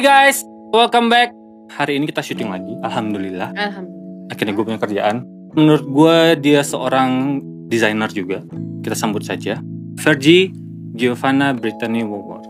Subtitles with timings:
[0.00, 1.28] Hai guys, welcome back.
[1.76, 3.52] Hari ini kita syuting lagi, alhamdulillah.
[3.52, 4.32] Alhamdulillah.
[4.32, 5.28] Akhirnya gue punya kerjaan.
[5.52, 7.36] Menurut gue dia seorang
[7.68, 8.40] desainer juga.
[8.80, 9.60] Kita sambut saja.
[10.00, 10.56] Vergi
[10.96, 12.48] Giovanna Brittany Woodward.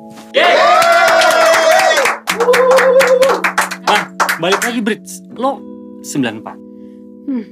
[3.82, 4.02] Nah,
[4.38, 5.18] balik lagi Brits.
[5.34, 5.58] Lo
[6.06, 6.54] 94.
[7.26, 7.44] Hmm.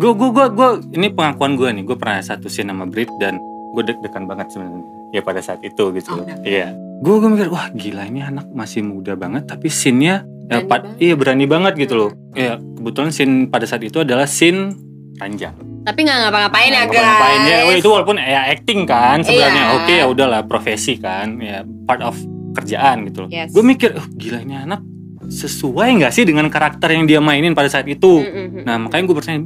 [0.00, 3.36] gue gue gue gue ini pengakuan gue nih gue pernah satu scene sama Brit dan
[3.76, 4.80] gue deg-degan banget sebenarnya
[5.12, 6.87] ya pada saat itu gitu Oh, udah.
[6.98, 10.66] Iya gue gue mikir wah gila ini anak masih muda banget tapi scene-nya ya, Berani
[10.66, 10.98] pa- banget.
[10.98, 14.74] iya berani banget gitu loh ya kebetulan scene pada saat itu adalah scene
[15.16, 17.00] ranjang Tapi nggak ngapa-ngapain ya guys.
[17.00, 19.74] Ngapain ya wah, itu walaupun ya acting kan sebenarnya Iya.
[19.74, 22.12] oke ya udahlah profesi kan ya part of
[22.52, 23.50] kerjaan gitu loh Yes.
[23.50, 24.82] gue mikir oh, gila ini anak
[25.24, 28.64] sesuai nggak sih dengan karakter yang dia mainin pada saat itu Mm-mm.
[28.64, 29.40] Nah makanya gue bertanya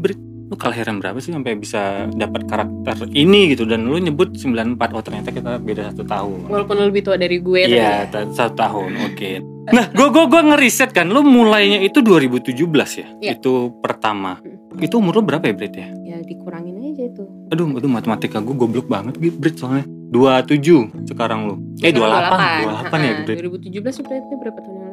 [0.52, 3.64] lu kelahiran berapa sih sampai bisa dapat karakter ini gitu?
[3.64, 6.52] Dan lu nyebut 94 oh ternyata kita beda satu tahun.
[6.52, 8.28] Walaupun lu lebih tua dari gue iya ya.
[8.28, 9.30] satu tahun oke.
[9.72, 12.52] Nah gue gue gue ngeriset kan lu mulainya itu 2017
[13.00, 13.08] ya?
[13.24, 13.40] Iya.
[13.40, 14.36] itu pertama.
[14.44, 14.84] Hmm.
[14.84, 15.88] itu umur lu berapa ya Brit ya?
[16.04, 17.28] Ya dikurangin aja tuh.
[17.48, 19.88] aduh aduh matematika gue goblok banget Brit soalnya.
[20.12, 21.56] 27 sekarang lu.
[21.80, 23.36] Eh 28 28 Sekarang ya Brit?
[23.40, 24.91] 2017 tuh berarti berapa tahun yang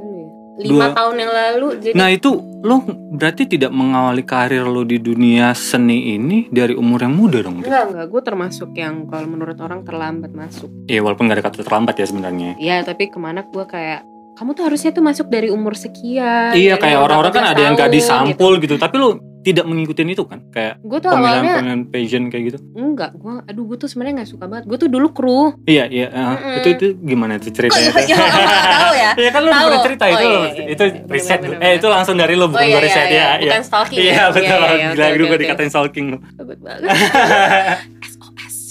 [0.60, 2.30] Dua- 5 tahun yang lalu jadi Nah itu
[2.60, 2.84] lo
[3.16, 7.64] berarti tidak mengawali karir lo di dunia seni ini dari umur yang muda dong?
[7.64, 8.06] Enggak, enggak.
[8.12, 10.68] Gue termasuk yang kalau menurut orang terlambat masuk.
[10.92, 12.50] Iya walaupun gak ada kata terlambat ya sebenarnya.
[12.60, 14.04] Ya, tapi ke mana gue kayak
[14.40, 16.56] kamu tuh harusnya tuh masuk dari umur sekian.
[16.56, 18.80] iya kayak orang-orang kan 14 ada yang gak disampul gitu.
[18.80, 22.58] tapi lo tidak mengikuti itu kan kayak Gue tuh awalnya pemilihan-pemilihan pageant kayak gitu.
[22.76, 23.12] enggak.
[23.16, 24.64] Gue, aduh, gue tuh sebenarnya nggak suka banget.
[24.68, 25.56] Gue tuh dulu kru.
[25.64, 26.58] Iya iya eh, Mm-mm.
[26.60, 27.88] itu itu gimana tuh ceritanya?
[27.88, 29.12] Kok nggak tahu ya?
[29.24, 29.64] Iya kan lo Tahu.
[29.64, 31.00] pernah cerita Oh, itu iya, iya, itu iya.
[31.08, 31.64] riset Bener-bener.
[31.64, 33.30] eh itu langsung dari lo bukan oh iya, gue riset iya, ya.
[33.40, 33.50] iya.
[33.50, 34.26] Bukan stalking Iya ya?
[34.28, 34.44] betul.
[34.60, 36.18] Iya, iya, Gila gue dikatain stalking lo.
[36.36, 36.84] Takut banget.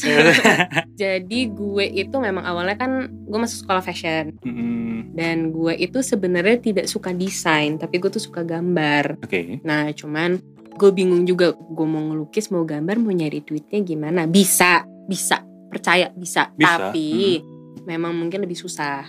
[1.02, 6.58] Jadi gue itu memang awalnya kan gue masuk sekolah fashion Mm, dan gue itu sebenarnya
[6.62, 9.18] tidak suka desain tapi gue tuh suka gambar.
[9.24, 9.58] Oke.
[9.66, 10.38] Nah cuman
[10.78, 14.30] gue bingung juga gue mau ngelukis mau gambar mau nyari duitnya gimana?
[14.30, 16.54] Bisa, bisa percaya bisa.
[16.54, 17.42] Bisa, Tapi
[17.84, 19.06] memang mungkin lebih susah.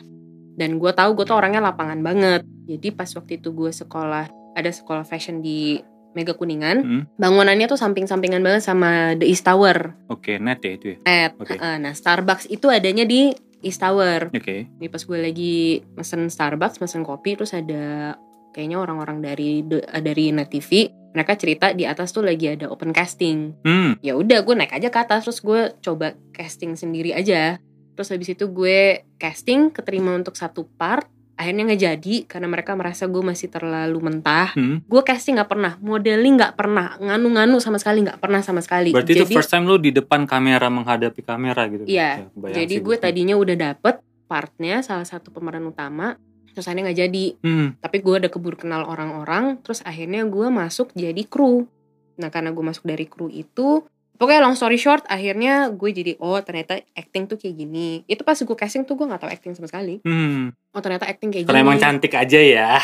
[0.60, 2.42] Dan gue tahu gue tuh orangnya lapangan banget.
[2.68, 5.80] Jadi pas waktu itu gue sekolah ada sekolah fashion di
[6.12, 6.78] Mega Kuningan.
[6.80, 9.94] Mm, Bangunannya tuh samping-sampingan banget sama The East Tower.
[10.08, 10.98] Oke net ya itu ya.
[11.04, 11.32] Net.
[11.38, 14.32] Heeh, Nah, Starbucks itu adanya di East Tower.
[14.32, 14.66] Oke.
[14.66, 15.56] Jadi pas gue lagi
[15.94, 18.16] mesen Starbucks, mesen kopi, terus ada
[18.50, 22.90] kayaknya orang-orang dari the- dari Net TV, mereka cerita di atas tuh lagi ada open
[22.90, 23.54] casting.
[23.62, 24.00] Hmm.
[24.00, 27.60] Ya udah, gue naik aja ke atas, terus gue coba casting sendiri aja.
[27.94, 31.06] Terus habis itu gue casting, keterima untuk satu part.
[31.40, 34.52] Akhirnya nggak jadi karena mereka merasa gue masih terlalu mentah.
[34.60, 34.84] Hmm.
[34.84, 38.92] Gue casting nggak pernah, modeling nggak pernah, nganu-nganu sama sekali nggak pernah sama sekali.
[38.92, 41.88] Berarti jadi, itu first time lo di depan kamera menghadapi kamera gitu.
[41.88, 46.20] Iya, Ya, Jadi gue tadinya udah dapet partnya salah satu pemeran utama,
[46.52, 47.26] terus akhirnya nggak jadi.
[47.40, 47.68] Hmm.
[47.80, 51.72] Tapi gue udah keburu kenal orang-orang, terus akhirnya gue masuk jadi kru.
[52.20, 53.88] Nah karena gue masuk dari kru itu,
[54.20, 58.04] pokoknya long story short, akhirnya gue jadi oh ternyata acting tuh kayak gini.
[58.04, 60.04] Itu pas gue casting tuh gue nggak tahu acting sama sekali.
[60.04, 60.52] Hmm.
[60.70, 61.68] Oh ternyata acting kayak Karena gini.
[61.72, 62.78] emang cantik aja ya.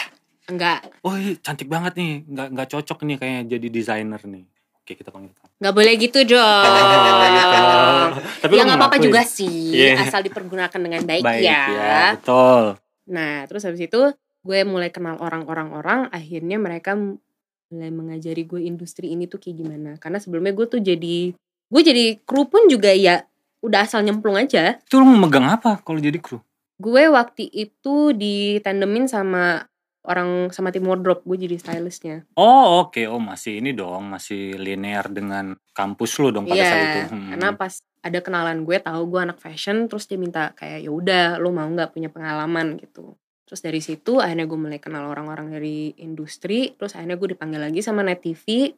[0.45, 2.23] Enggak, Oh iya, cantik banget nih.
[2.23, 4.45] Nggak nggak cocok nih kayak jadi desainer nih.
[4.77, 5.33] Oke kita panggil.
[5.55, 6.63] nggak boleh gitu dong.
[6.63, 7.25] Oh,
[8.13, 8.19] gitu.
[8.39, 10.05] Tapi ya nggak apa-apa juga sih, Iya.
[10.05, 11.63] asal dipergunakan dengan baik, Baik ya.
[11.65, 12.01] ya.
[12.13, 12.63] Betul.
[13.09, 14.01] Nah, terus habis itu
[14.45, 16.93] gue mulai kenal orang-orang-orang, akhirnya mereka
[17.69, 19.91] mulai mengajari gue industri ini tuh kayak gimana.
[19.97, 21.33] Karena sebelumnya gue tuh jadi
[21.65, 23.25] gue jadi kru pun juga ya
[23.65, 24.77] udah asal nyemplung aja.
[24.85, 26.41] Itu lo megang apa kalau jadi kru?
[26.77, 29.65] Gue waktu itu ditandemin sama
[30.05, 32.29] orang sama tim wardrobe, gue jadi stylistnya.
[32.37, 36.85] Oh oke, oh masih ini dong, masih linear dengan kampus lo dong pada Iya, saat
[36.85, 36.99] itu.
[37.09, 37.29] Hmm.
[37.33, 37.73] karena pas
[38.05, 41.65] ada kenalan gue tahu gue anak fashion, terus dia minta kayak ya udah, lo mau
[41.65, 43.17] nggak punya pengalaman gitu.
[43.45, 47.79] Terus dari situ akhirnya gue mulai kenal orang-orang dari industri, terus akhirnya gue dipanggil lagi
[47.85, 48.73] sama Net TV.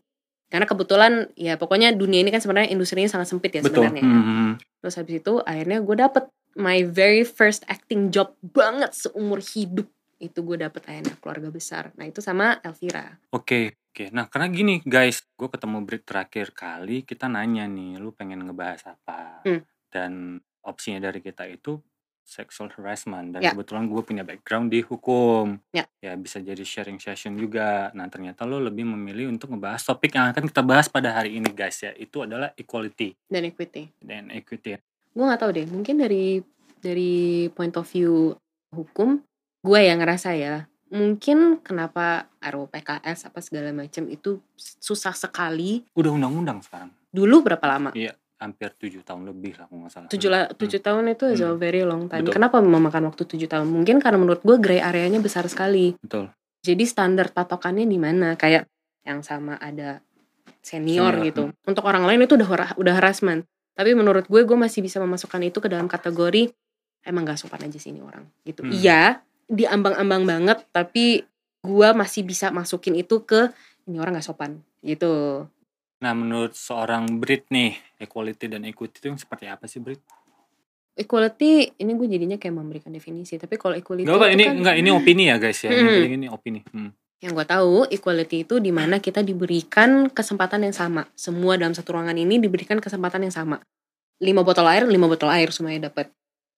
[0.47, 3.87] Karena kebetulan ya pokoknya dunia ini kan sebenarnya industrinya sangat sempit ya Betul.
[3.87, 4.03] sebenarnya.
[4.03, 4.51] Hmm.
[4.79, 6.23] Terus habis itu akhirnya gue dapet
[6.55, 9.87] my very first acting job banget seumur hidup.
[10.19, 11.91] Itu gue dapet akhirnya keluarga besar.
[11.95, 13.19] Nah itu sama Elvira.
[13.31, 14.09] Oke, oke.
[14.11, 18.97] Nah, karena gini, guys, gue ketemu Brit terakhir kali, kita nanya nih, lu pengen ngebahas
[18.97, 19.45] apa?
[19.45, 19.61] Hmm.
[19.93, 21.77] Dan opsinya dari kita itu
[22.27, 23.31] sexual harassment.
[23.31, 23.51] Dan Ya.
[23.51, 25.55] kebetulan gue punya background di hukum.
[25.71, 25.87] Ya.
[25.97, 27.87] Ya, bisa jadi sharing session juga.
[27.93, 31.47] Nah, ternyata lu lebih memilih untuk ngebahas topik yang akan kita bahas pada hari ini,
[31.49, 31.95] guys, ya.
[31.95, 33.87] Itu adalah equality Dan equity.
[33.97, 34.75] dan equity.
[35.09, 36.43] gue nggak tahu deh mungkin dari
[36.77, 37.13] dari
[37.49, 38.37] point of view
[38.69, 39.17] hukum
[39.59, 46.13] gue yang ngerasa ya mungkin kenapa RUU PKS apa segala macam itu susah sekali Udah
[46.13, 46.93] undang-undang sekarang.
[47.09, 48.13] dulu berapa lama Iya.
[48.37, 50.09] Hampir tujuh tahun lebih lah kalau nggak salah.
[50.09, 51.57] tujuh la- tujuh tahun itu is a Hmm.
[51.57, 52.21] very long time.
[52.21, 52.37] Betul.
[52.37, 53.65] Kenapa memakan waktu tujuh tahun?
[53.65, 55.97] Mungkin karena menurut gue gray areanya besar sekali.
[55.97, 56.29] Betul.
[56.61, 58.33] Jadi standar patokannya di mana?
[58.33, 58.69] Kayak
[59.01, 60.05] yang sama ada
[60.61, 61.43] senior, Senior, gitu.
[61.63, 63.47] Untuk orang lain itu udah udah harassment.
[63.73, 66.49] Tapi menurut gue gue masih bisa memasukkan itu ke dalam kategori
[67.03, 68.61] emang gak sopan aja sih ini orang gitu.
[68.61, 68.73] Hmm.
[68.73, 71.23] Iya, diambang-ambang banget tapi
[71.57, 73.49] gue masih bisa masukin itu ke
[73.85, 75.45] ini orang gak sopan gitu.
[75.97, 80.01] Nah menurut seorang Brit nih equality dan equity itu yang seperti apa sih Brit?
[80.97, 83.37] Equality ini gue jadinya kayak memberikan definisi.
[83.37, 85.69] Tapi kalau equality Gak apa ini kan- enggak ini opini ya guys ya.
[85.69, 85.93] Ini, Hmm.
[85.93, 86.59] paling ini opini.
[86.73, 86.89] Hmm.
[87.17, 91.05] Yang gue tahu equality itu di mana kita diberikan kesempatan yang sama.
[91.13, 93.57] Semua dalam satu ruangan ini diberikan kesempatan yang sama.
[94.21, 96.09] Lima botol air, lima botol air semuanya dapat.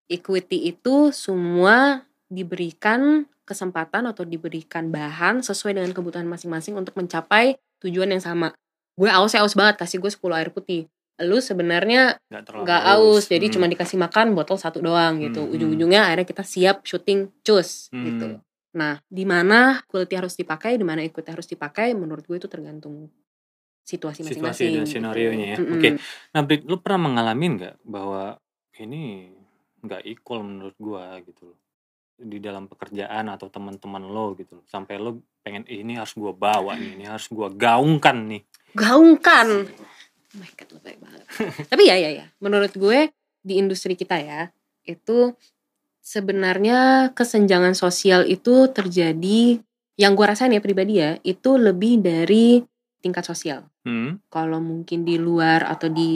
[0.08, 8.08] Equity itu semua diberikan kesempatan atau diberikan bahan sesuai dengan kebutuhan masing-masing untuk mencapai tujuan
[8.12, 8.56] yang sama.
[9.00, 10.92] Gue aus ya aus banget kasih gue 10 air putih.
[11.24, 12.20] Lu sebenarnya
[12.64, 13.54] nggak aus, jadi Hmm.
[13.56, 15.40] cuma dikasih makan botol satu doang gitu.
[15.40, 15.56] Hmm, hmm.
[15.56, 18.04] Ujung-ujungnya akhirnya kita siap syuting cus Hmm.
[18.04, 18.28] gitu.
[18.76, 23.08] Nah, di mana quality harus dipakai, di mana equity harus dipakai, menurut gue itu tergantung
[23.84, 24.74] situasi situasi masing-masing.
[24.78, 25.42] dan gitu.
[25.42, 25.58] ya.
[25.58, 25.74] Mm-mm.
[25.82, 25.90] Oke.
[26.30, 28.38] Nah Brit lu pernah mengalami nggak bahwa
[28.78, 29.34] ini
[29.82, 31.58] nggak equal menurut gua gitu loh
[32.20, 34.66] di dalam pekerjaan atau teman-teman lo gitu loh.
[34.68, 38.42] sampai lo pengen "Ih, ini harus gua bawa nih ini harus gua gaungkan nih
[38.74, 39.48] Gaungkan.
[40.30, 41.24] Oh my god, lebay banget.
[41.72, 43.10] Tapi ya ya ya, menurut gue
[43.42, 45.34] di industri kita ya, itu
[46.00, 49.62] sebenarnya kesenjangan sosial itu terjadi
[50.00, 52.64] yang gue rasain ya pribadi ya, itu lebih dari
[53.00, 53.64] tingkat sosial.
[53.88, 54.28] hmm?
[54.28, 56.12] kalau mungkin di luar atau di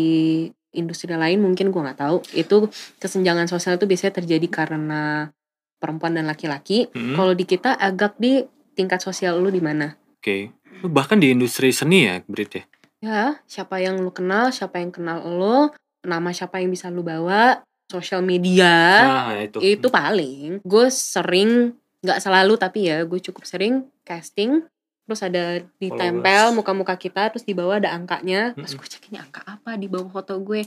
[0.74, 2.68] industri lain mungkin gua nggak tahu itu
[3.00, 5.30] kesenjangan sosial itu biasanya terjadi karena
[5.78, 7.16] perempuan dan laki-laki Hmm?
[7.16, 11.72] kalau di kita agak di tingkat sosial lu di mana oke Lu bahkan di industri
[11.72, 12.64] seni ya Brit ya?
[13.04, 15.72] Ya siapa yang lu kenal siapa yang kenal lo
[16.04, 18.72] nama siapa yang bisa lu bawa sosial media
[19.04, 19.60] nah itu.
[19.60, 20.64] itu paling.
[20.64, 24.64] Gue sering nggak selalu tapi ya gue cukup sering casting
[25.04, 28.56] terus ada ditempel muka-muka kita terus di bawah ada angkanya.
[28.56, 28.80] Pas Mm-mm.
[28.80, 30.64] gue cek ini angka apa di bawah foto gue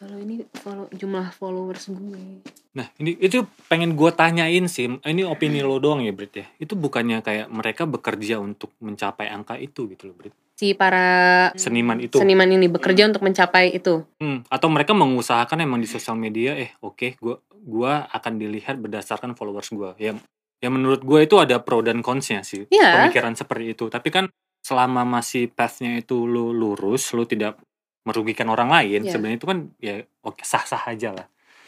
[0.00, 2.40] kalau ini follow, jumlah followers gue
[2.72, 4.86] Nah, ini itu pengen gue tanyain sih.
[4.88, 6.46] Ini opini lo doang ya, Brit ya.
[6.56, 10.32] Itu bukannya kayak mereka bekerja untuk mencapai angka itu gitu loh, Brit.
[10.60, 12.20] si para Seniman itu.
[12.20, 16.76] seniman ini bekerja untuk mencapai itu Hmm, atau mereka mengusahakan emang di sosial media, eh
[16.84, 19.96] oke, gua gua akan dilihat berdasarkan followers gua.
[19.96, 20.12] Ya,
[20.60, 22.68] ya menurut gue itu ada pro dan consnya sih.
[22.68, 23.08] Iya.
[23.08, 23.88] Pemikiran seperti itu.
[23.88, 24.28] Tapi kan
[24.60, 27.56] selama masih pathnya itu lu lurus, lu tidak
[28.02, 29.12] merugikan orang lain, Iya.
[29.12, 31.26] sebenarnya itu kan ya oke sah-sah aja lah.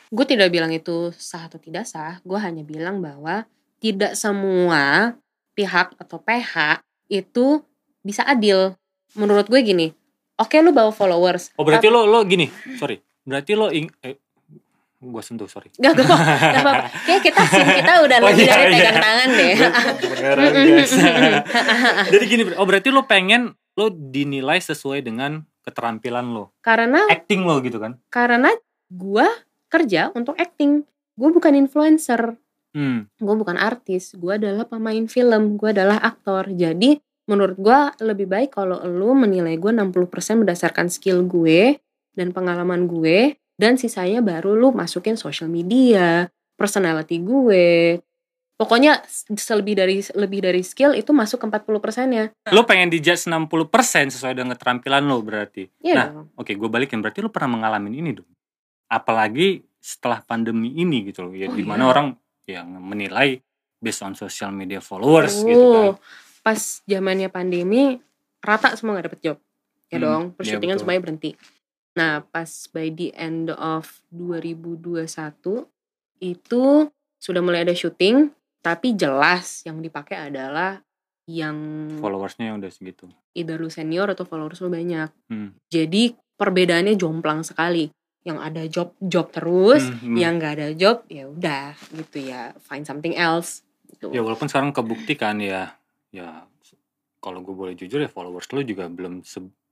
[0.08, 3.48] gue tidak bilang itu sah atau tidak sah gue hanya bilang bahwa
[3.78, 5.16] tidak semua
[5.52, 7.64] pihak atau PH itu
[8.00, 8.76] bisa adil
[9.12, 9.96] menurut gue gini
[10.34, 12.44] oke lu bawa followers Oh berarti lo lo gini,
[12.76, 13.00] sorry.
[13.22, 14.20] Berarti lo ing eh,
[14.98, 15.72] gua sentuh sorry.
[15.74, 16.86] Gak, gak, gak apa-apa.
[17.06, 18.72] Kayak kita kita udah Oh, lebih iya, dari iya.
[18.76, 19.52] pegang tangan deh.
[20.02, 20.92] Beneran guys.
[22.12, 23.42] Jadi gini, oh berarti lo pengen
[23.74, 27.98] lo dinilai sesuai dengan keterampilan lo, karena acting lo gitu kan?
[28.10, 28.50] karena
[28.90, 29.26] gue
[29.66, 30.84] kerja untuk acting.
[31.12, 32.36] Gue bukan influencer,
[32.72, 33.04] Hmm.
[33.20, 36.48] gue bukan artis, gue adalah pemain film, gue adalah aktor.
[36.48, 36.96] Jadi
[37.28, 41.76] menurut gue lebih baik kalau lu menilai gue 60% berdasarkan skill gue
[42.16, 48.00] dan pengalaman gue dan sisanya baru lu masukin social media, personality gue.
[48.62, 49.02] Pokoknya
[49.34, 52.30] selebih dari lebih dari skill itu masuk ke 40%-nya.
[52.54, 53.58] Lo pengen dijudge 60%
[54.14, 55.66] sesuai dengan keterampilan lo berarti.
[55.82, 56.06] Iya Nah.
[56.38, 57.02] Oke, gue balikin.
[57.02, 58.30] Berarti lo pernah mengalami ini dong.
[58.86, 61.34] Apalagi setelah pandemi ini gitu loh.
[61.34, 61.90] Ya, Oh, di mana iya.
[61.90, 62.06] orang
[62.46, 63.42] yang menilai
[63.78, 65.82] based on social media followers gitu kan.
[65.82, 65.92] Oh,
[66.42, 67.98] pas zamannya pandemi
[68.38, 69.38] rata semua nggak dapet job
[69.86, 70.82] ya Hmm, dong iya persyutingan betul.
[70.82, 71.30] semuanya berhenti
[71.92, 75.06] nah pas by the end of 2021
[76.18, 76.64] itu
[77.18, 78.30] sudah mulai ada syuting
[78.62, 80.78] tapi jelas yang dipakai adalah
[81.24, 81.54] yang
[81.98, 83.06] Followersnya yang udah segitu.
[83.32, 85.54] either lu senior atau followers lu banyak Hmm.
[85.66, 87.90] jadi perbedaannya jomplang sekali
[88.22, 90.16] yang ada job job terus Hmm, hmm.
[90.16, 94.10] yang nggak ada job ya udah gitu ya find something else gitu.
[94.10, 95.74] Ya walaupun sekarang kebuktikan ya,
[96.08, 96.46] ya
[97.18, 99.22] kalau gue boleh jujur ya followers lo juga belum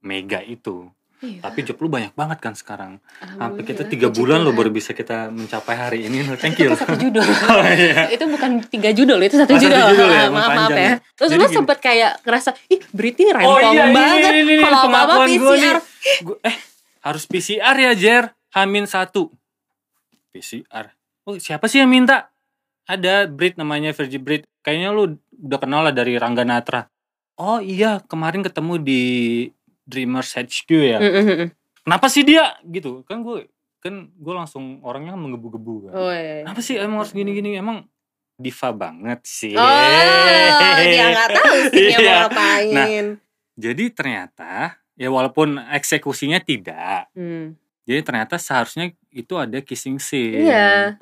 [0.01, 0.87] mega itu.
[1.21, 1.41] Iya.
[1.43, 2.97] Tapi job lu banyak banget kan sekarang.
[3.21, 6.25] Sampai kita tiga bulan lo baru bisa kita mencapai hari ini.
[6.35, 6.71] Thank itu you.
[6.71, 7.21] kan satu judul
[7.53, 8.09] Oh, iya.
[8.09, 10.81] itu bukan tiga judul itu satu Oh, satu judul, judul ya, Ah, maaf maaf ya
[10.81, 10.95] ya.
[11.13, 14.79] terus Jadi lu sempet kayak ngerasa ih Briti rempong Oh iya, banget ini, ini, kalau
[14.79, 15.61] apa apa pengakuan gua nih.
[15.61, 15.79] PCR
[16.23, 16.57] Gua- eh
[17.01, 18.25] harus PCR ya Jer.
[18.51, 19.29] Hamin satu.
[20.31, 20.91] PCR.
[21.23, 22.33] Oh siapa sih yang minta?
[22.85, 24.43] Ada Brit namanya Virgi Brit.
[24.61, 25.05] Kayaknya lu
[25.39, 26.89] udah kenal lah dari Rangga Natra.
[27.37, 29.03] Oh iya kemarin ketemu di
[29.91, 30.99] Dreamers HQ ya.
[30.99, 31.49] Mm, mm, mm.
[31.83, 36.45] kenapa sih dia gitu kan gue kan gue langsung orangnya menggebu-gebu kan Oh, iya.
[36.45, 37.89] kenapa sih emang harus gini-gini emang
[38.37, 39.67] diva banget sih Oh,
[40.79, 42.17] dia nggak tahu sih dia mau Iya.
[42.23, 43.07] ngapain.
[43.57, 44.53] jadi ternyata
[44.95, 47.57] ya walaupun eksekusinya tidak Hmm.
[47.83, 51.01] jadi ternyata seharusnya itu ada kissing scene Iya.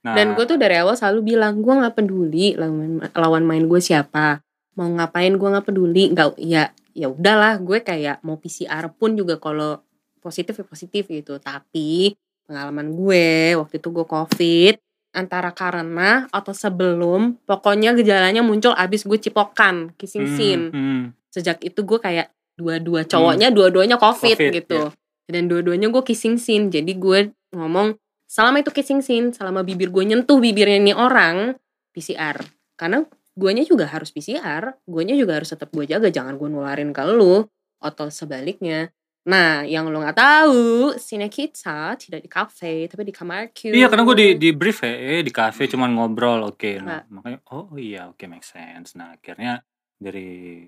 [0.00, 3.80] nah, Dan gue tuh dari awal selalu bilang gue nggak peduli lawan lawan main gue
[3.80, 4.40] siapa,
[4.72, 9.38] mau ngapain gue nggak peduli, nggak ya ya udahlah gue kayak mau PCR pun juga
[9.38, 9.80] kalau
[10.20, 11.40] positif ya positif gitu.
[11.40, 14.74] Tapi pengalaman gue waktu itu gue covid
[15.10, 20.64] antara karena atau sebelum pokoknya gejalanya muncul abis gue cipokan kissing hmm, scene.
[20.70, 21.04] hmm.
[21.34, 24.90] sejak itu gue kayak dua-dua cowoknya dua-duanya covid, Covid, gitu.
[25.30, 26.68] dan dua-duanya gue kissing scene.
[26.68, 27.96] Jadi gue ngomong
[28.30, 31.56] selama itu kissing scene selama bibir gue nyentuh bibirnya nih orang.
[31.90, 32.38] PCR
[32.78, 33.02] karena
[33.34, 37.46] guanya juga harus PCR guanya juga harus tetap gue jaga jangan gue nularin ke lu
[37.80, 43.52] atau sebaliknya nah yang lo nggak tahu sine kita tidak di cafe tapi di kamar
[43.52, 46.80] Q Iya karena gue di di brief ya, eh, di cafe cuman ngobrol, oke.
[46.80, 47.04] Nah, Nggak.
[47.12, 48.96] makanya oh iya oke make sense.
[48.96, 49.60] Nah akhirnya
[50.00, 50.64] dari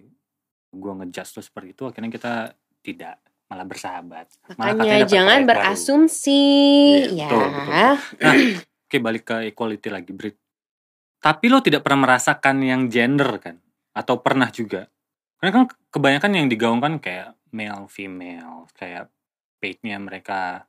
[0.68, 2.52] gue ngejudge tuh seperti itu, akhirnya kita
[2.84, 4.26] tidak malah bersahabat.
[4.60, 5.48] Malah makanya dapat jangan baru.
[5.48, 6.44] berasumsi
[7.08, 7.96] Iya, ya betul, betul, Nah,
[8.84, 10.36] oke balik ke equality lagi, Brit.
[11.22, 13.56] Tapi lo tidak pernah merasakan yang gender kan?
[13.94, 14.90] Atau pernah juga?
[15.38, 15.64] Karena kan
[15.94, 19.06] kebanyakan yang digaungkan kayak male female, kayak
[19.62, 20.66] paid-nya mereka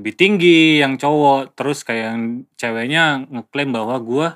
[0.00, 2.22] lebih tinggi yang cowok, terus kayak yang
[2.56, 4.28] ceweknya ngeklaim bahwa gua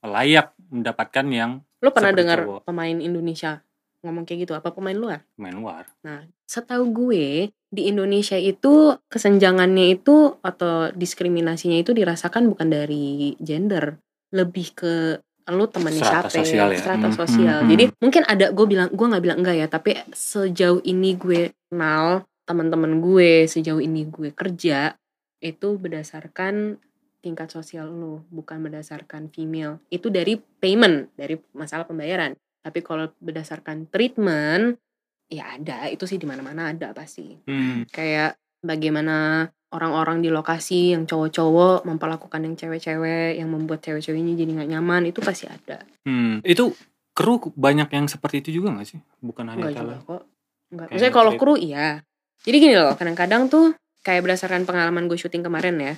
[0.00, 1.50] layak mendapatkan yang
[1.84, 2.60] lo pernah dengar cowok.
[2.64, 3.60] pemain Indonesia
[4.04, 5.88] ngomong kayak gitu apa pemain luar main luar.
[6.04, 13.96] Nah, setahu gue di Indonesia itu kesenjangannya itu atau diskriminasinya itu dirasakan bukan dari gender,
[14.34, 14.94] lebih ke
[15.44, 16.80] lu temannya Strata siapa, sosial ya?
[16.80, 17.58] strata Hmm, sosial.
[17.62, 17.94] hmm, Jadi hmm.
[18.00, 23.00] mungkin ada gue bilang gue nggak bilang enggak ya, tapi sejauh ini gue kenal teman-teman
[23.00, 24.96] gue, sejauh ini gue kerja
[25.38, 26.80] itu berdasarkan
[27.20, 29.80] tingkat sosial lu, bukan berdasarkan female.
[29.88, 32.32] Itu dari payment, dari masalah pembayaran.
[32.60, 34.80] Tapi kalau berdasarkan treatment,
[35.28, 37.84] ya ada itu sih di mana-mana ada pasti Hmm.
[37.88, 44.70] kayak bagaimana orang-orang di lokasi yang cowok-cowok memperlakukan yang cewek-cewek yang membuat cewek-ceweknya jadi nggak
[44.70, 46.38] nyaman itu pasti ada Hmm.
[46.46, 46.70] Itu
[47.10, 49.00] kru banyak yang seperti itu juga gak sih?
[49.18, 50.02] Bukan hanya enggak juga talent.
[50.04, 50.22] kok
[50.70, 51.88] enggak maksudnya kalau kru iya
[52.44, 53.72] jadi gini loh kadang-kadang tuh
[54.04, 55.94] kayak berdasarkan pengalaman gue syuting kemarin ya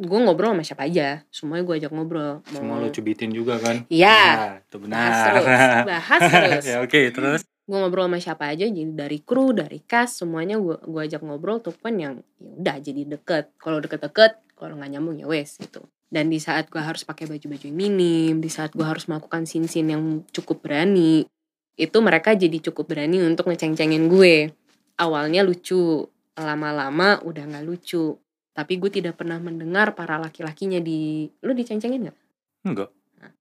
[0.00, 3.84] gue ngobrol sama siapa aja semuanya gue ajak ngobrol Semua lo cubitin juga kan?
[3.92, 4.20] Iya.
[4.32, 5.32] Nah, itu bahas benar.
[5.36, 5.44] terus
[5.84, 10.26] bahas terus ya oke, terus gue ngobrol sama siapa aja jadi dari kru dari cast
[10.26, 13.54] semuanya gue gue ajak ngobrol tuh pun yang ya udah jadi deket.
[13.62, 15.86] Kalau deket-deket kalau nggak nyambung ya wes gitu.
[16.10, 19.94] Dan di saat gue harus pakai baju-baju yang minim di saat gue harus melakukan scene-scene
[19.94, 21.22] yang cukup berani
[21.80, 24.52] itu mereka jadi cukup berani untuk ngeceng-cengin gue.
[25.00, 26.04] Awalnya lucu
[26.36, 28.20] lama-lama udah nggak lucu.
[28.52, 32.18] Tapi gue tidak pernah mendengar para laki-lakinya di lu diceng-cengin nggak?
[32.68, 32.90] Enggak.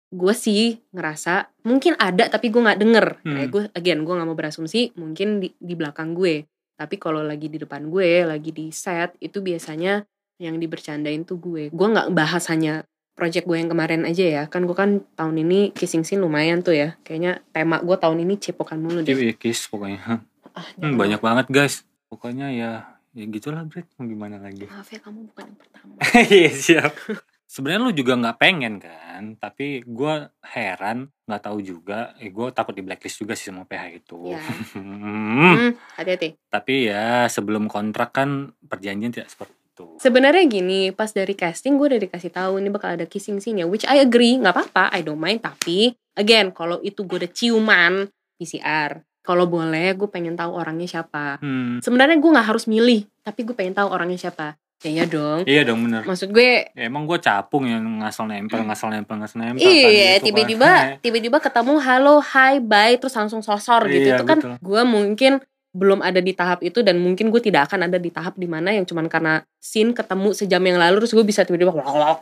[0.10, 3.34] Gue sih ngerasa mungkin ada tapi gue nggak denger Hmm.
[3.36, 7.46] kayak gue again gue nggak mau berasumsi mungkin di, di belakang gue tapi kalau lagi
[7.46, 10.02] di depan gue lagi di set itu biasanya
[10.38, 12.82] yang dibercandain tuh gue gue nggak bahas hanya
[13.14, 16.72] project gue yang kemarin aja ya kan gue kan tahun ini kissing scene lumayan tuh
[16.72, 20.24] ya kayaknya tema gue tahun ini cipokan mulu deh Kiwi kiss pokoknya.
[20.50, 21.84] ah, Hmm, banyak banget guys.
[22.08, 22.72] Pokoknya ya
[23.12, 24.66] ya gitulah Brit, mau gimana lagi.
[24.66, 25.92] maaf ya kamu bukan yang pertama
[26.32, 26.94] Iya siap.
[27.50, 32.14] Sebenarnya lu juga nggak pengen kan, tapi gua heran nggak tahu juga.
[32.22, 34.38] Eh gue takut di blacklist juga sih sama PH itu.
[34.38, 34.38] ya
[34.78, 39.98] hmm, hati-hati Tapi ya sebelum kontrak kan perjanjian tidak seperti itu.
[39.98, 43.66] Sebenarnya gini, pas dari casting gue udah dikasih tahu ini bakal ada kissing scene ya,
[43.66, 45.42] which I agree, nggak apa-apa, I don't mind.
[45.42, 48.06] Tapi again, kalau itu gue udah ciuman
[48.38, 51.42] PCR, kalau boleh gue pengen tahu orangnya siapa.
[51.42, 54.54] Hmm, Sebenarnya gue nggak harus milih, tapi gue pengen tahu orangnya siapa.
[54.80, 55.44] Ya iya dong.
[55.44, 56.08] iya dong bener.
[56.08, 59.68] Maksud gue, Ya, emang gue capung yang ngasal nempel, ngasal nempel, ngasal nempel.
[59.68, 60.20] iya gitu kan.
[60.24, 60.72] tiba-tiba
[61.04, 64.16] tiba-tiba ketemu halo, hi, bye, terus langsung sosor gitu.
[64.16, 67.92] Iya, itu kan gue mungkin belum ada di tahap itu dan mungkin gue tidak akan
[67.92, 71.26] ada di tahap di mana yang cuman karena scene ketemu sejam yang lalu terus gue
[71.28, 71.76] bisa tiba-tiba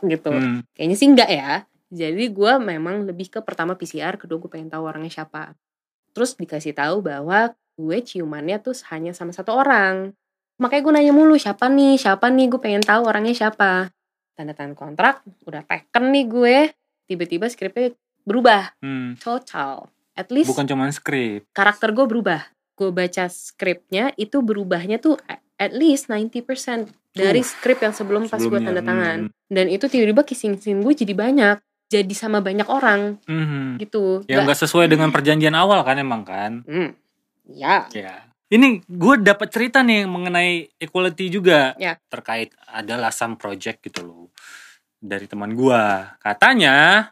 [0.04, 0.28] gitu.
[0.34, 1.50] Hmm, Kayaknya sih enggak ya.
[1.88, 5.56] Jadi gue memang lebih ke pertama PCR, kedua gue pengen tahu orangnya siapa.
[6.12, 10.12] Terus dikasih tahu bahwa gue ciumannya tuh hanya sama satu orang.
[10.58, 13.94] Makanya gue nanya mulu siapa nih, siapa nih, gue pengen tahu orangnya siapa.
[14.32, 16.56] Tanda tangan kontrak, udah teken nih gue.
[17.04, 19.18] Tiba-tiba skripnya berubah, hmm.
[19.18, 19.88] total.
[20.12, 21.46] At least Bukan cuma skrip.
[21.50, 22.42] karakter gue berubah.
[22.74, 25.14] Gue baca skripnya itu berubahnya tuh
[25.56, 29.30] at least 90% dari Uh, skrip yang sebelum pas gue tanda tangan Hmm.
[29.48, 33.74] dan itu tiba-tiba kissing scene gue jadi banyak jadi sama banyak orang Hmm.
[33.76, 36.62] gitu Ya nggak sesuai dengan perjanjian awal kan emang kan?
[36.62, 36.94] hmm,
[37.48, 38.27] ya Ya.
[38.48, 42.00] Ini gue dapat cerita nih mengenai equality juga Ya.
[42.08, 44.24] terkait adalah some project gitu loh
[44.98, 45.82] dari teman gue
[46.18, 47.08] katanya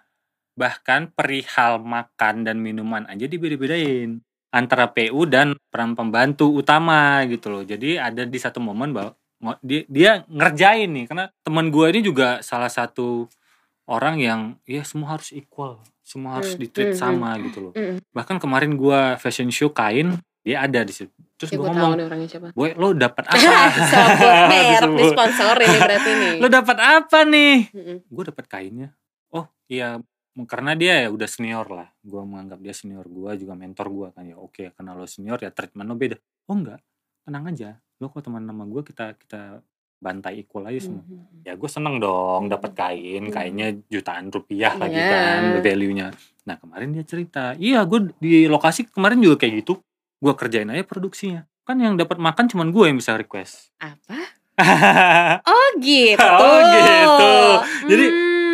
[0.56, 7.60] bahkan perihal makan dan minuman aja dibeda-bedain antara PU dan peran pembantu utama gitu loh.
[7.60, 9.12] Jadi ada di satu momen bahwa
[9.60, 13.28] dia, dia ngerjain nih karena teman gue ini juga salah satu
[13.84, 17.72] orang yang ya semua harus equal semua harus Hmm, ditreat hmm, sama gitu loh.
[18.16, 20.16] Bahkan kemarin gua fashion show kain
[20.46, 21.10] dia ada di situ.
[21.34, 22.48] Terus Ya gue gue tahu ngomong nih orangnya siapa.
[22.54, 23.38] boy lo dapat apa?
[24.46, 26.32] Merek nih sponsor ini berarti nih.
[26.42, 27.54] lo dapat apa nih?
[27.68, 27.98] Mm-mm.
[28.06, 28.88] gue dapat kainnya.
[29.28, 29.98] Oh iya
[30.38, 31.88] karena dia ya udah senior lah.
[32.00, 34.22] Gue menganggap dia senior gue juga mentor gue kan.
[34.22, 36.16] Ya oke karena lo senior ya treatment lo beda.
[36.46, 36.78] Oh enggak.
[37.20, 37.70] Tenang aja.
[37.96, 39.60] Lo kok teman nama gue kita kita
[39.96, 41.00] bantai equal aja semua.
[41.02, 41.40] Mhm.
[41.42, 43.22] ya gue seneng dong dapat kain.
[43.22, 43.32] Hmm.
[43.32, 45.08] kainnya jutaan rupiah lagi Iya.
[45.08, 46.12] kan value nya
[46.44, 49.80] nah kemarin dia cerita iya gue di lokasi kemarin juga kayak gitu
[50.16, 54.16] gue kerjain aja produksinya kan yang dapat makan cuman gue yang bisa request Apa?
[55.44, 56.16] Oh gitu.
[56.40, 57.32] Oh, gitu.
[57.86, 58.06] Jadi,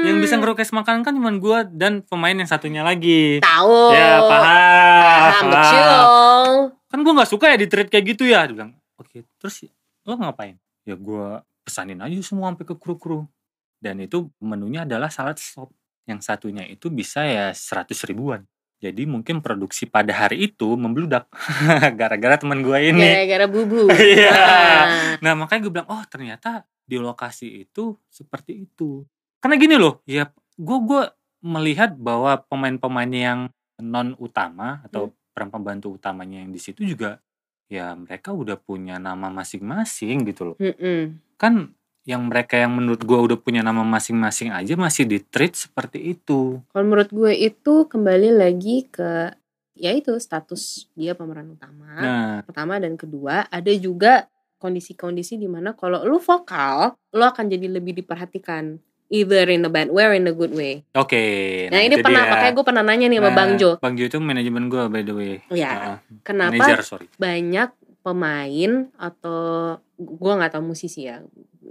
[0.02, 0.08] Hmm.
[0.10, 3.94] yang bisa nge-request makanan kan cuman gue dan pemain yang satunya lagi tahu.
[3.94, 4.50] ya paham
[4.98, 6.50] Paham, betul.
[6.90, 9.62] kan gue nggak suka ya di treat kayak gitu ya dia bilang oke terus
[10.02, 11.26] lo ngapain ya gue
[11.62, 13.22] pesanin aja semua sampai ke kru-kru
[13.78, 15.70] dan itu menunya adalah salad sop
[16.02, 18.42] yang satunya itu bisa ya 100 ribuan
[18.82, 21.30] jadi mungkin produksi pada hari itu membludak
[21.98, 23.86] gara-gara teman gue ini Gara-gara bubu.
[23.94, 24.34] Iya.
[24.34, 24.86] Nah,
[25.22, 29.06] nah makanya gue bilang oh ternyata di lokasi itu seperti itu
[29.38, 30.26] karena gini loh ya
[30.58, 31.02] gue gue
[31.46, 33.40] melihat bahwa pemain-pemain yang
[33.78, 37.22] non utama atau peran pembantu utamanya yang di situ juga
[37.70, 41.16] ya mereka udah punya nama masing-masing gitu loh mm-mm.
[41.40, 41.72] kan
[42.02, 46.58] yang mereka yang menurut gue udah punya nama masing-masing aja masih di treat seperti itu
[46.68, 49.30] Kalau menurut gue itu kembali lagi ke
[49.72, 51.94] ya itu status dia pemeran utama.
[51.94, 54.26] nah Pertama dan kedua ada juga
[54.58, 58.78] kondisi-kondisi di mana kalau lu vokal, lu akan jadi lebih diperhatikan.
[59.12, 60.80] Either in the bad way or in the good way.
[60.96, 61.22] oke
[61.68, 62.32] Nah, ini itu pernah dia.
[62.32, 63.70] makanya gue pernah nanya nih sama Nah, Bang Jo.
[63.76, 67.68] Bang Jo itu manajemen gue by the way Ya, Heeh, kenapa manager sorry banyak
[68.02, 69.40] pemain atau
[69.94, 71.22] gua nggak tahu musisi ya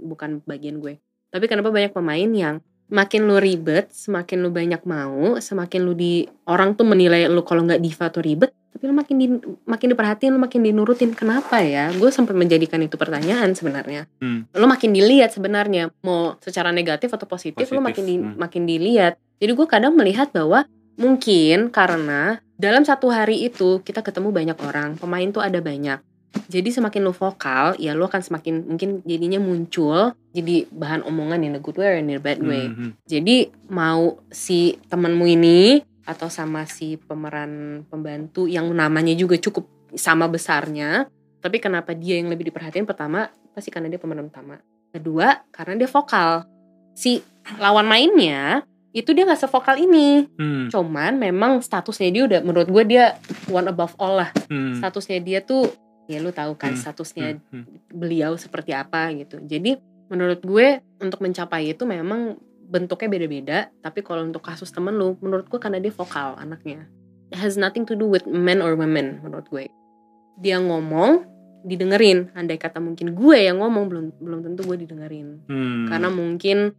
[0.02, 0.98] bukan bagian gue.
[1.32, 2.60] Tapi kenapa banyak pemain yang
[2.92, 7.64] makin lu ribet semakin lu banyak mau semakin lu di orang tuh menilai lu kalau
[7.64, 9.26] nggak diva tuh ribet tapi lu makin di,
[9.68, 11.12] makin diperhatiin lu makin dinurutin.
[11.12, 11.92] Kenapa ya?
[11.92, 14.08] Gue sempat menjadikan itu pertanyaan sebenarnya.
[14.18, 14.48] Hmm.
[14.48, 18.34] lu makin dilihat sebenarnya mau secara negatif atau positif, lu Positif, makin di, hmm.
[18.40, 19.20] makin dilihat.
[19.38, 20.64] Jadi gue kadang melihat bahwa
[20.96, 26.00] mungkin karena dalam satu hari itu kita ketemu banyak orang pemain tuh ada banyak
[26.48, 31.56] jadi semakin lu vokal ya lu akan semakin mungkin jadinya muncul jadi bahan omongan in
[31.56, 32.96] a good way or in a bad way Mhm.
[33.04, 40.26] jadi mau si temenmu ini atau sama si pemeran pembantu yang namanya juga cukup sama
[40.26, 41.06] besarnya,
[41.38, 42.88] tapi kenapa dia yang lebih diperhatiin?
[42.88, 44.58] Pertama, pasti karena dia pemeran utama.
[44.90, 46.48] Kedua, karena dia vokal.
[46.96, 47.22] Si
[47.60, 50.26] lawan mainnya itu dia nggak sevokal ini.
[50.36, 50.68] Hmm.
[50.68, 53.14] Cuman memang statusnya dia udah menurut gue dia
[53.46, 54.30] one above all lah.
[54.50, 54.80] Hmm.
[54.80, 55.70] Statusnya dia tuh
[56.10, 56.80] ya lu tahu kan Hmm.
[56.80, 57.62] statusnya Hmm.
[57.62, 57.78] Hmm.
[57.90, 59.38] beliau seperti apa gitu.
[59.42, 59.78] Jadi
[60.10, 62.36] menurut gue untuk mencapai itu memang
[62.68, 63.58] bentuknya beda-beda.
[63.80, 66.88] Tapi kalau untuk kasus temen lu, menurut gue karena dia vokal anaknya.
[67.32, 69.68] It has nothing to do with men or women menurut gue.
[70.40, 71.24] Dia ngomong
[71.64, 72.32] didengerin.
[72.36, 75.44] Andai kata mungkin gue yang ngomong belum belum tentu gue didengerin.
[75.48, 75.86] Hmm.
[75.88, 76.76] Karena mungkin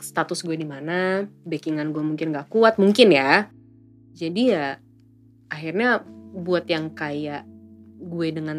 [0.00, 3.52] status gue di mana, backingan gue mungkin gak kuat mungkin ya.
[4.16, 4.80] Jadi ya
[5.52, 6.00] akhirnya
[6.32, 7.44] buat yang kayak
[8.00, 8.58] gue dengan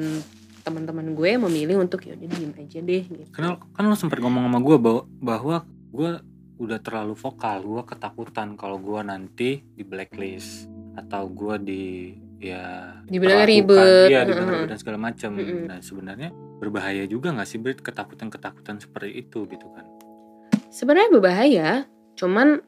[0.62, 3.30] teman-teman gue memilih untuk ya udah diem aja deh gitu.
[3.34, 5.58] Karena kan lo sempat ngomong sama gue bahwa, bahwa
[5.90, 6.10] gue
[6.62, 11.84] udah terlalu vokal, gue ketakutan kalau gue nanti di blacklist atau gue di
[12.38, 14.10] ya Dibilang ribet.
[14.14, 14.58] iya dibilang Heeh.
[14.66, 15.32] ribet dan segala macam.
[15.38, 15.66] Mm-mm.
[15.66, 16.30] Nah sebenarnya
[16.62, 19.86] berbahaya juga nggak sih Brit ketakutan-ketakutan seperti itu gitu kan?
[20.70, 21.70] Sebenarnya berbahaya,
[22.14, 22.62] cuman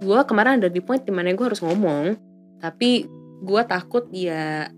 [0.00, 2.16] gue kemarin ada di point di mana gue harus ngomong,
[2.60, 3.04] tapi
[3.44, 4.72] gue takut ya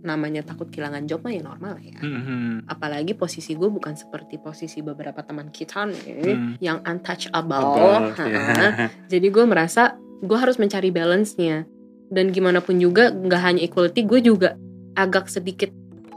[0.00, 2.00] namanya takut kehilangan job mah ya normal ya.
[2.00, 2.64] Hmm.
[2.64, 6.52] Apalagi posisi gue bukan seperti posisi beberapa teman kita nih Hmm.
[6.58, 7.36] yang untouchable.
[7.36, 8.24] Abal, Ha-ha.
[8.24, 8.40] ya.
[9.12, 11.64] Jadi gue merasa gue harus mencari balance-nya.
[12.10, 14.58] Dan gimana pun juga nggak hanya equality, gue juga
[14.98, 15.70] agak sedikit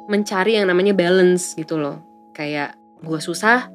[0.09, 2.01] mencari yang namanya balance gitu loh.
[2.33, 2.73] Kayak
[3.05, 3.69] gue susah,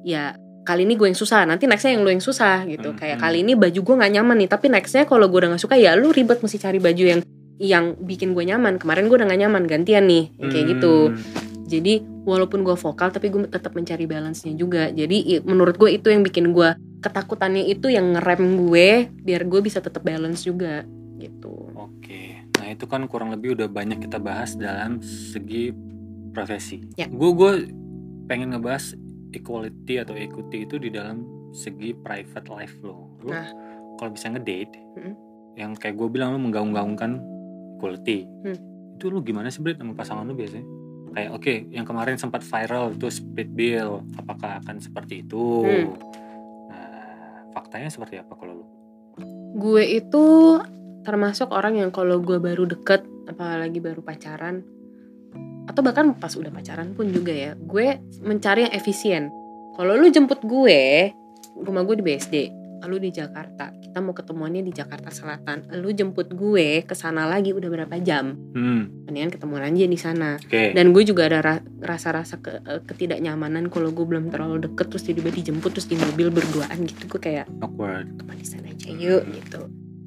[0.00, 2.94] ya kali ini gue yang susah, nanti nextnya yang lu yang susah gitu.
[2.94, 3.24] Hmm, Kayak hmm.
[3.26, 5.92] kali ini baju gue nggak nyaman nih, tapi nextnya kalau gue udah nggak suka ya
[5.92, 7.20] lu ribet mesti cari baju yang
[7.62, 8.82] yang bikin gue nyaman.
[8.82, 11.14] Kemarin gue udah gak nyaman, gantian nih, kayak gitu.
[11.14, 11.22] Hmm.
[11.70, 14.90] Jadi walaupun gue vokal tapi gue tetap mencari balance-nya juga.
[14.90, 19.78] Jadi menurut gue itu yang bikin gue ketakutannya itu yang ngerem gue biar gue bisa
[19.82, 20.84] tetap balance juga
[21.16, 21.70] gitu.
[21.78, 25.70] Oke, nah itu kan kurang lebih udah banyak kita bahas dalam segi
[26.30, 26.82] profesi.
[26.98, 27.06] Ya.
[27.10, 27.52] Gue gue
[28.30, 28.94] pengen ngebahas
[29.32, 33.10] equality atau equity itu di dalam segi private life lo.
[33.22, 33.48] Lo Nah.
[33.98, 35.14] kalau bisa ngedate, Mm-mm.
[35.56, 37.22] yang kayak gue bilang lo menggaung-gaungkan
[37.82, 38.22] equality.
[38.46, 38.58] Hmm.
[38.94, 40.62] Itu lo gimana sih Brit sama pasangan lo biasanya?
[41.12, 45.66] Kayak oke, yang kemarin sempat viral itu split bill, apakah akan seperti itu?
[45.66, 45.98] Hmm.
[46.70, 48.66] Nah, faktanya seperti apa kalau lo?
[49.52, 50.24] gue itu
[51.04, 54.64] termasuk orang yang kalau gue baru deket apalagi baru pacaran
[55.68, 59.28] atau bahkan pas udah pacaran pun juga ya gue mencari yang efisien
[59.76, 61.12] kalau lu jemput gue
[61.60, 62.36] rumah gue di BSD
[62.84, 67.50] lu di Jakarta kita mau ketemuannya di Jakarta Selatan lu jemput gue ke sana lagi
[67.50, 70.72] udah berapa jam Hmm, mendingan ketemuan aja di sana oke.
[70.72, 75.02] dan gue juga ada ra- rasa-rasa ke- eh, ketidaknyamanan kalau gue belum terlalu deket terus
[75.02, 78.06] tiba-tiba dijemput terus di mobil berduaan gitu gue kayak Awkward.
[78.16, 79.60] teman di sana aja yuk gitu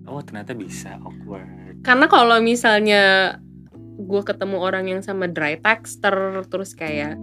[0.05, 1.81] Oh ternyata bisa awkward.
[1.81, 3.03] karena kalau misalnya
[3.95, 6.13] gue ketemu orang yang sama dry texter
[6.45, 7.15] terus kayak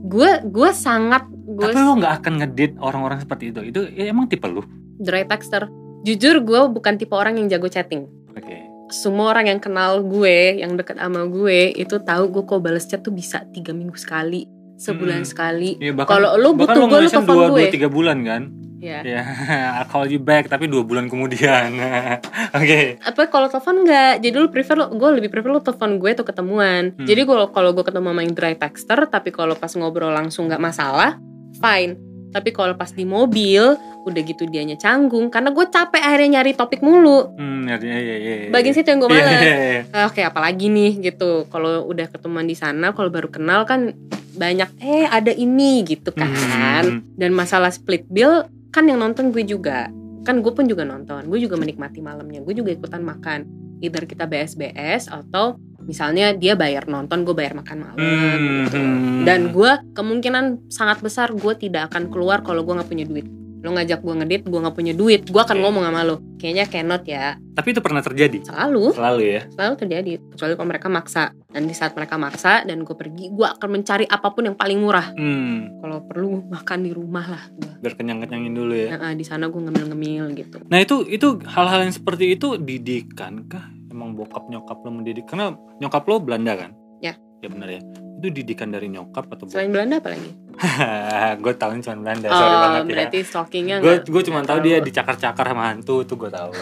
[0.00, 3.60] gue gue sangat gue Tapi lo nggak akan ngedit orang-orang seperti itu.
[3.64, 4.64] Itu ya, emang tipe lo?
[5.00, 5.66] Dry texter
[6.00, 8.56] jujur gue bukan tipe orang yang jago chatting Oke.
[8.90, 13.00] semua orang yang kenal gue yang deket sama gue itu tahu gue kok balas chat
[13.00, 14.44] tuh bisa tiga minggu sekali
[14.76, 15.28] sebulan Hmm.
[15.28, 17.48] sekali Ya, Kalau lu bahkan butuh lo gue, nge-mention telepon gue.
[17.58, 18.42] dua tiga bulan kan?
[18.78, 19.20] ya Ya,
[19.76, 21.76] I'll call you back tapi dua bulan kemudian.
[22.56, 22.96] Oke.
[22.98, 26.24] apa kalau telepon enggak jadi lu prefer lu gue lebih prefer lu telepon gue tuh
[26.24, 27.04] ketemuan Hmm.
[27.04, 30.58] jadi kalau kalau gue ketemu sama yang dry texter tapi kalau pas ngobrol langsung nggak
[30.58, 31.20] masalah
[31.54, 33.62] fine tapi kalau pas di mobil
[34.00, 38.16] udah gitu dianya canggung karena gue capek akhirnya nyari topik mulu Hmm, ya, ya, ya,
[38.16, 38.48] ya, ya.
[38.48, 39.80] bagian situ yang gue Iya, malas iya, iya.
[39.92, 41.44] Ah, Oke, apalagi nih gitu.
[41.46, 43.92] Kalau udah ketemuan di sana, kalau baru kenal kan
[44.32, 46.32] banyak eh ada ini gitu kan.
[46.32, 47.04] Hmm.
[47.12, 49.92] Dan masalah split bill kan yang nonton gue juga.
[50.22, 51.28] Kan gue pun juga nonton.
[51.28, 52.40] Gue juga menikmati malamnya.
[52.40, 53.44] Gue juga ikutan makan.
[53.80, 58.78] Either kita BSBS atau misalnya dia bayar nonton, gue bayar makan malam Hmm, gitu.
[58.78, 59.22] hmm.
[59.22, 63.26] Dan gue kemungkinan sangat besar gue tidak akan keluar kalau gue nggak punya duit.
[63.60, 66.16] Lo ngajak gue ngedit, gue nggak punya duit, gue akan ngomong sama lo.
[66.40, 67.36] Kayaknya cannot ya.
[67.52, 68.40] Tapi itu pernah terjadi.
[68.40, 69.42] Selalu Selalu ya.
[69.50, 73.44] selalu terjadi kecuali kalau mereka maksa dan di saat mereka maksa dan gue pergi gue
[73.44, 77.72] akan mencari apa pun yang paling murah Hmm, kalau perlu makan di rumah lah gue
[77.76, 78.96] biar kenyang-kenyangin dulu ya.
[78.96, 83.66] nah, di sana gue ngemil-ngemil gitu Nah itu itu hal-hal yang seperti itu didikan kah?
[84.00, 85.28] Emang bokap nyokap lo mendidik?
[85.28, 86.72] Karena nyokap lo Belanda kan?
[87.04, 87.20] Ya.
[87.44, 87.84] Ya benar ya.
[88.16, 89.52] Itu didikan dari nyokap atau bokap?
[89.52, 90.30] selain Belanda apa lagi
[91.44, 92.88] gue tahu cuma Belanda, sorry oh banget ya.
[92.92, 96.52] berarti stalkingnya Gue gue cuma tahu dia dicakar-cakar sama hantu tuh gue tahu.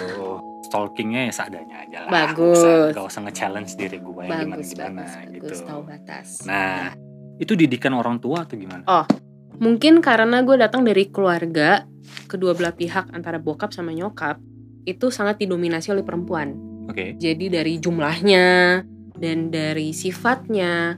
[0.66, 2.11] Stalkingnya ya seadanya aja lah.
[2.11, 2.59] Bagus.
[2.59, 5.46] Gak usah, gak usah nge-challenge diri gue yang gimana gimana bagus gitu.
[5.46, 6.94] bagus tahu batas Nah,
[7.38, 8.83] itu didikan orang tua atau gimana?
[9.59, 11.83] mungkin karena gue datang dari keluarga
[12.31, 14.38] kedua belah pihak antara bokap sama nyokap
[14.87, 16.55] itu sangat didominasi oleh perempuan
[16.88, 17.14] Oke.
[17.20, 18.81] Jadi dari jumlahnya
[19.18, 20.96] dan dari sifatnya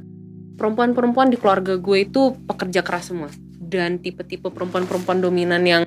[0.57, 3.31] perempuan-perempuan di keluarga gue itu pekerja keras semua.
[3.61, 5.83] Dan tipe-tipe perempuan-perempuan dominan yang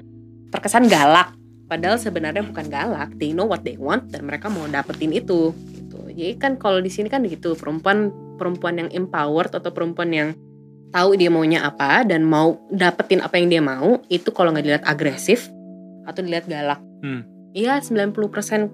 [0.51, 1.35] terkesan galak.
[1.67, 3.15] Padahal sebenarnya bukan galak.
[3.17, 5.55] They know what they want dan mereka mau dapetin itu
[5.93, 6.09] gitu.
[6.09, 10.29] Jadi kan kalau di sini kan gitu perempuan perempuan yang empowered atau perempuan yang
[10.93, 14.85] tahu dia maunya apa dan mau dapetin apa yang dia mau itu kalau nggak dilihat
[14.85, 15.49] agresif
[16.05, 16.81] atau dilihat galak.
[17.01, 17.32] Hmm.
[17.53, 18.17] Iya 90%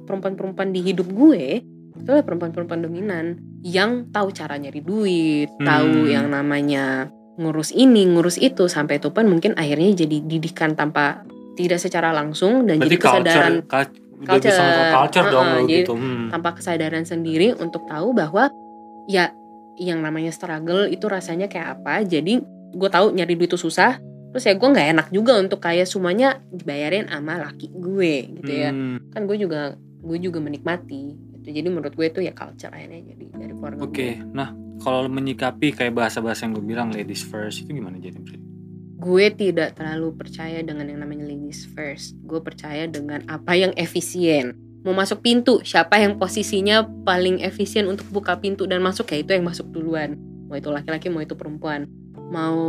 [0.04, 1.62] perempuan-perempuan di hidup gue
[1.94, 3.26] itu adalah perempuan-perempuan dominan
[3.60, 5.68] yang tahu cara nyari duit, Hmm.
[5.68, 11.28] tahu yang namanya ngurus ini, ngurus itu sampai itu pun mungkin akhirnya jadi didikan tanpa
[11.54, 14.60] tidak secara langsung dan Berarti jadi kesadaran culture, cul- udah bisa Culture.
[14.62, 15.94] ngomong culture dong jadi gitu.
[15.94, 16.28] Hmm.
[16.30, 18.48] tanpa kesadaran sendiri untuk tahu bahwa
[19.06, 19.36] ya
[19.76, 22.04] yang namanya struggle itu rasanya kayak apa.
[22.04, 22.40] Jadi
[22.70, 24.00] gue tahu nyari duit itu susah.
[24.30, 28.70] Terus ya gue nggak enak juga untuk kayak semuanya dibayarin sama laki gue gitu ya.
[28.70, 29.02] Hmm.
[29.10, 31.48] kan gue juga gue juga menikmati gitu.
[31.50, 35.76] jadi menurut gue itu ya culture akhirnya jadi dari keluarga Oke, gue nah kalau menyikapi
[35.76, 38.16] kayak bahasa-bahasa yang gue bilang ladies first itu gimana jadi?
[39.00, 42.16] Gue tidak terlalu percaya dengan yang namanya ladies first.
[42.24, 44.56] Gue percaya dengan apa yang efisien.
[44.84, 49.12] Mau masuk pintu siapa yang posisinya paling efisien untuk buka pintu dan masuk?
[49.12, 50.16] Ya itu yang masuk duluan.
[50.48, 51.88] Mau itu laki-laki mau itu perempuan
[52.30, 52.62] mau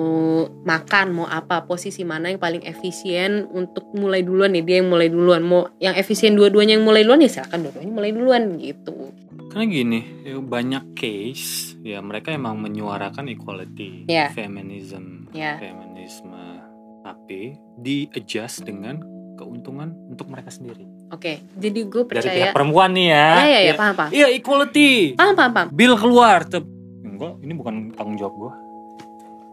[0.64, 5.07] makan mau apa posisi mana yang paling efisien untuk mulai duluan ya dia yang mulai
[5.07, 9.12] duluan mau yang efisien dua-duanya yang mulai duluan ya silakan dua-duanya mulai duluan gitu
[9.51, 14.31] Karena gini, ya banyak case ya mereka emang menyuarakan equality, Ya.
[14.31, 15.59] feminism, Ya.
[15.59, 16.62] feminisme,
[17.03, 19.03] tapi di adjust dengan
[19.35, 20.87] keuntungan untuk mereka sendiri.
[21.11, 23.27] oke jadi gue Dari percaya pihak perempuan nih ya.
[23.35, 24.90] ya ya ya paham paham Iya equality.
[25.18, 26.62] paham paham paham Bill keluar, tep.
[27.03, 28.53] enggak, ini bukan tanggung jawab gue.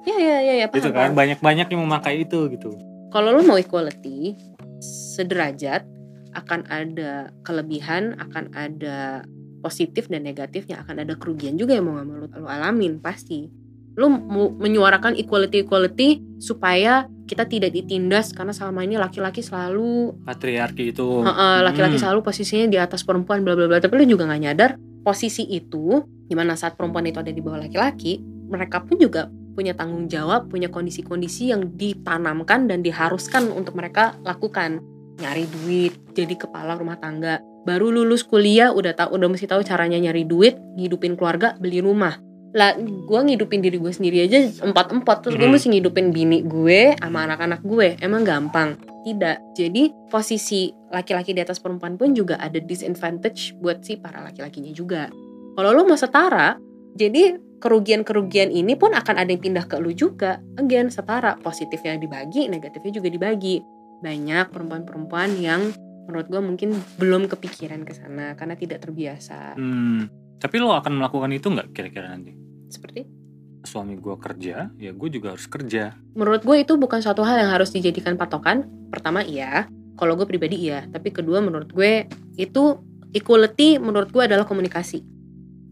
[0.08, 0.98] Ya ya ya ya paham, Gitu paham.
[0.98, 2.72] kan, banyak-banyak yang memakai itu gitu.
[3.10, 4.36] kalau lo mau equality
[4.82, 5.84] sederajat
[6.34, 9.26] akan ada kelebihan akan ada
[9.60, 13.50] positif dan negatifnya akan ada kerugian juga yang mau nggak mau lo, lo alamin pasti
[13.98, 20.93] lu mu- menyuarakan equality equality supaya kita tidak ditindas karena selama ini laki-laki selalu patriarki
[20.93, 21.26] itu
[21.60, 22.04] laki-laki Hmm.
[22.06, 26.00] selalu posisinya di atas perempuan bla bla bla tapi lu juga nggak nyadar posisi itu
[26.06, 29.26] di mana saat perempuan itu ada di bawah laki-laki mereka pun juga
[29.58, 34.86] punya tanggung jawab punya kondisi-kondisi yang ditanamkan dan diharuskan untuk mereka lakukan.
[35.17, 37.41] Nyari duit jadi kepala rumah tangga.
[37.65, 42.22] Baru lulus kuliah udah tahu udah mesti tahu caranya nyari duit ngidupin keluarga beli rumah.
[42.54, 46.93] Lah gue ngidupin diri gue sendiri aja empat empat terus gue mesti ngidupin bini gue
[47.02, 47.98] sama anak-anak gue.
[47.98, 48.78] Emang gampang?
[49.02, 49.58] Tidak.
[49.58, 55.10] Jadi posisi laki-laki di atas perempuan pun juga ada disadvantage buat si para laki-lakinya juga.
[55.58, 56.54] Kalau lu mau setara,
[56.93, 60.41] jadi kerugian-kerugian ini pun akan ada yang pindah ke lu juga.
[60.58, 61.38] Again, setara.
[61.41, 63.62] Positifnya dibagi, negatifnya juga dibagi.
[64.02, 65.74] Banyak perempuan-perempuan yang
[66.08, 66.70] menurut gue mungkin
[67.02, 69.58] belum kepikiran ke sana karena tidak terbiasa.
[69.60, 70.08] Hmm.
[70.38, 72.34] Tapi lo akan melakukan itu nggak kira-kira nanti?
[72.70, 73.04] Seperti
[73.67, 75.91] Suami gue kerja, ya gue juga harus kerja.
[76.15, 78.63] menurut gue itu bukan suatu hal yang harus dijadikan patokan.
[78.88, 79.67] Pertama iya,
[80.00, 80.88] kalau gue pribadi iya.
[80.88, 82.08] Tapi kedua menurut gue
[82.39, 82.80] itu
[83.12, 85.16] equality menurut gue adalah komunikasi.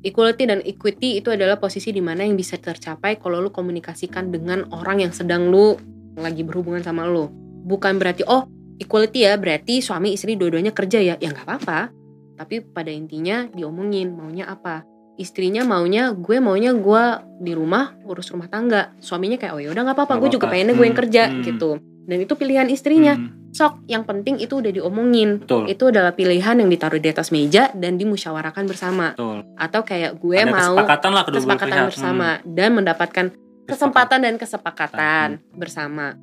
[0.06, 4.70] Equality dan equity itu adalah posisi di mana yang bisa tercapai kalau lu komunikasikan dengan
[4.70, 5.74] orang yang sedang lu
[6.14, 7.26] lagi berhubungan sama lu.
[7.66, 8.46] Bukan berarti oh
[8.78, 11.16] equality ya berarti suami istri dua-duanya kerja ya.
[11.18, 11.90] Ya nggak apa-apa.
[12.38, 17.04] Tapi pada intinya diomongin maunya apa istrinya maunya gue maunya gue
[17.40, 20.76] di rumah urus rumah tangga suaminya kayak oh ya udah nggak apa-apa gue juga pengennya
[20.76, 21.42] gue yang Hmm, kerja hmm.
[21.48, 21.70] gitu
[22.06, 25.66] dan itu pilihan istrinya Hmm, sok yang penting itu udah diomongin betul.
[25.66, 29.42] itu adalah pilihan yang ditaruh di atas meja dan dimusyawarahkan bersama betul.
[29.56, 32.44] atau kayak gue Ada mau kesepakatan lah kesepakatan bersama Hmm.
[32.48, 33.26] dan mendapatkan
[33.66, 36.14] kesempatan dan kesepakatan bersama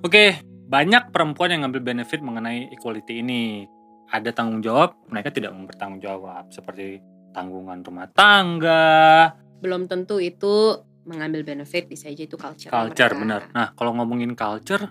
[0.00, 3.68] Oke, banyak perempuan yang ngambil benefit mengenai equality ini.
[4.08, 6.98] Ada tanggung jawab, mereka tidak bertanggung jawab seperti
[7.30, 13.20] tanggungan rumah tangga, belum tentu itu mengambil benefit bisa aja itu culture culture mereka.
[13.20, 13.42] benar.
[13.52, 14.88] Nah, kalau ngomongin culture,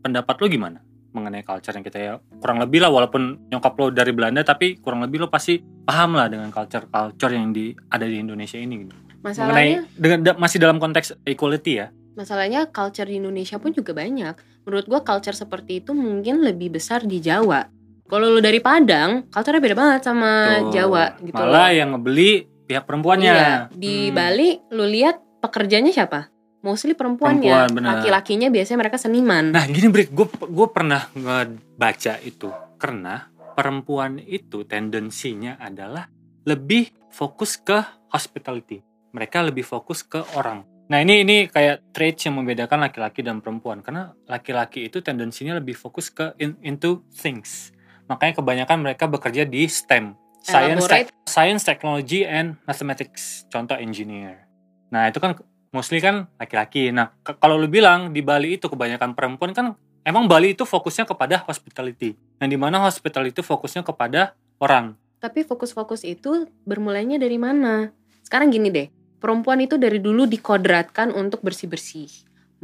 [0.00, 0.78] pendapat lo gimana
[1.10, 5.02] mengenai culture yang kita ya kurang lebih lah walaupun nyokap lo dari Belanda tapi kurang
[5.02, 8.94] lebih lo pasti paham lah dengan culture culture yang di ada di Indonesia ini gitu.
[9.20, 11.86] masalahnya mengenai dengan da- masih dalam konteks equality ya.
[12.10, 14.34] Masalahnya culture di Indonesia pun juga banyak.
[14.62, 17.64] Menurut gua culture seperti itu mungkin lebih besar di Jawa.
[18.02, 20.72] Kalau lu dari Padang, culture-nya beda banget sama Tuh.
[20.72, 21.70] Jawa gitu Malah loh.
[21.70, 22.30] yang ngebeli
[22.64, 23.30] pihak perempuannya.
[23.30, 24.14] Iya, di Hmm.
[24.14, 26.26] Bali lu lihat pekerjanya siapa?
[26.60, 27.40] Mostly perempuannya.
[27.40, 27.90] Perempuan, benar.
[27.96, 29.44] Laki-lakinya biasanya mereka seniman.
[29.56, 36.08] Nah gini Brik, gue gue pernah ngebaca itu karena perempuan itu tendensinya adalah
[36.44, 37.80] lebih fokus ke
[38.12, 38.80] hospitality.
[39.16, 40.64] Mereka lebih fokus ke orang.
[40.90, 45.78] Nah ini ini kayak traits yang membedakan laki-laki dan perempuan karena laki-laki itu tendensinya lebih
[45.78, 47.70] fokus ke in- into things.
[48.10, 50.90] Makanya kebanyakan mereka bekerja di STEM, science,
[51.30, 53.46] science, technology, and mathematics.
[53.48, 54.50] Contoh engineer.
[54.90, 55.38] Nah itu kan
[55.70, 56.90] mostly kan laki-laki.
[56.90, 59.66] Nah kalau lu bilang di Bali itu kebanyakan perempuan kan
[60.02, 62.14] emang Bali itu fokusnya kepada hospitality.
[62.42, 64.94] Yang di mana hospitality itu fokusnya kepada orang.
[65.20, 67.92] Tapi fokus-fokus itu bermulainya dari mana?
[68.24, 68.88] Sekarang gini deh,
[69.20, 72.08] perempuan itu dari dulu dikodratkan untuk bersih-bersih,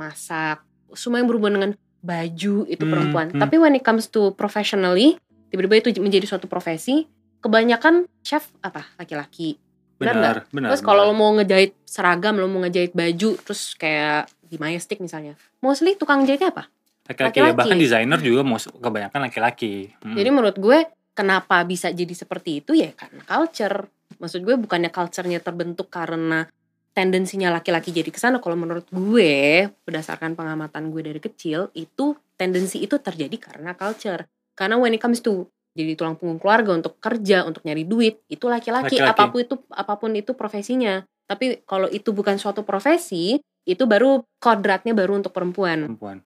[0.01, 0.65] masak,
[0.97, 3.27] semua yang berhubungan dengan baju itu Hmm, perempuan.
[3.29, 3.41] hmm.
[3.45, 5.21] Tapi when it comes to professionally,
[5.53, 7.05] tiba-tiba itu menjadi suatu profesi,
[7.45, 8.89] kebanyakan chef apa?
[8.97, 9.61] Laki-laki.
[9.97, 10.15] Benar?
[10.15, 10.69] Benar, benar.
[10.75, 15.35] Terus kalau lo mau ngejahit seragam, lo mau ngejahit baju, terus kayak di Majestic misalnya,
[15.65, 16.69] mostly tukang jahitnya apa?
[17.07, 18.43] laki-laki ya, bahkan desainer juga
[18.83, 19.95] kebanyakan laki-laki.
[20.03, 20.19] Hmm.
[20.19, 20.79] Jadi menurut gue
[21.15, 23.87] kenapa bisa jadi seperti itu ya karena culture.
[24.19, 26.51] Maksud gue bukannya culture-nya terbentuk karena
[26.97, 28.43] tendensinya laki-laki jadi ke sana.
[28.43, 34.27] Kalau menurut gue berdasarkan pengamatan gue dari kecil itu tendensi itu terjadi karena culture.
[34.57, 35.47] Karena when it comes to
[35.77, 39.95] jadi tulang punggung keluarga untuk kerja untuk nyari duit itu laki-laki apa pun itu apa
[40.01, 41.05] pun itu profesinya.
[41.29, 43.37] Tapi kalau itu bukan suatu profesi
[43.69, 45.85] itu baru kodratnya baru untuk perempuan.
[45.85, 46.25] perempuan.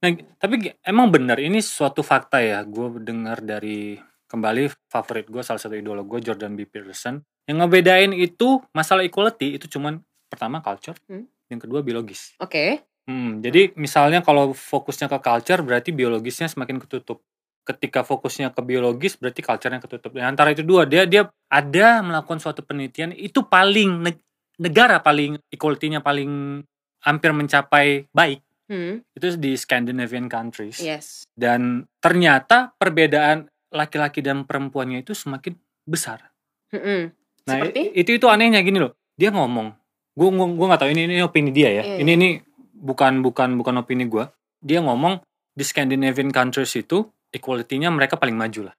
[0.00, 2.60] Nah, tapi emang benar ini suatu fakta ya.
[2.68, 3.96] Gue dengar dari
[4.30, 7.18] kembali favorit gue salah satu idola gue Jordan B Peterson
[7.50, 9.98] yang ngebedain itu masalah equality itu cuman
[10.30, 11.26] pertama culture, Hmm.
[11.50, 12.38] yang kedua biologis.
[12.38, 12.86] Oke.
[13.10, 17.26] Hmm, jadi misalnya kalau fokusnya ke culture berarti biologisnya semakin ketutup.
[17.60, 20.10] Ketika fokusnya ke biologis berarti culture-nya ketutup.
[20.12, 24.24] Di antara itu dua dia dia ada melakukan suatu penelitian itu paling neg-
[24.56, 26.62] negara paling equality-nya paling
[27.00, 29.02] hampir mencapai baik Hmm.
[29.18, 31.26] itu di Scandinavian countries Yes.
[31.34, 36.30] dan ternyata perbedaan laki-laki dan perempuannya itu semakin besar.
[36.70, 37.10] Mm-mm.
[37.50, 37.90] Nah Seperti?
[37.98, 39.74] itu itu anehnya gini loh, dia ngomong,
[40.14, 42.28] gue gue gue nggak tahu ini ini opini dia ya, Iya, ini ini
[42.70, 44.22] bukan bukan bukan opini gue.
[44.62, 45.18] Dia ngomong
[45.50, 48.74] di Scandinavian countries itu equality-nya mereka paling maju lah.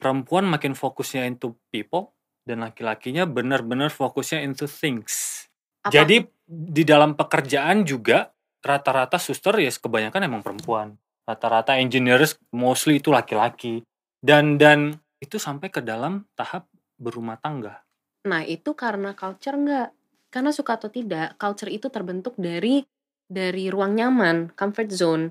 [0.00, 2.16] Perempuan makin fokusnya into people
[2.48, 5.44] dan laki-lakinya benar-benar fokusnya into things.
[5.84, 8.32] Apa- Jadi di dalam pekerjaan juga
[8.64, 10.96] rata-rata suster ya kebanyakan emang perempuan.
[11.28, 13.84] Rata-rata engineers mostly itu laki-laki.
[14.20, 16.68] Dan dan itu sampai ke dalam tahap
[17.00, 17.80] berumah tangga.
[18.28, 19.88] Nah, itu karena culture enggak?
[20.28, 22.84] Karena suka atau tidak, culture itu terbentuk dari
[23.24, 25.24] dari ruang nyaman, comfort zone.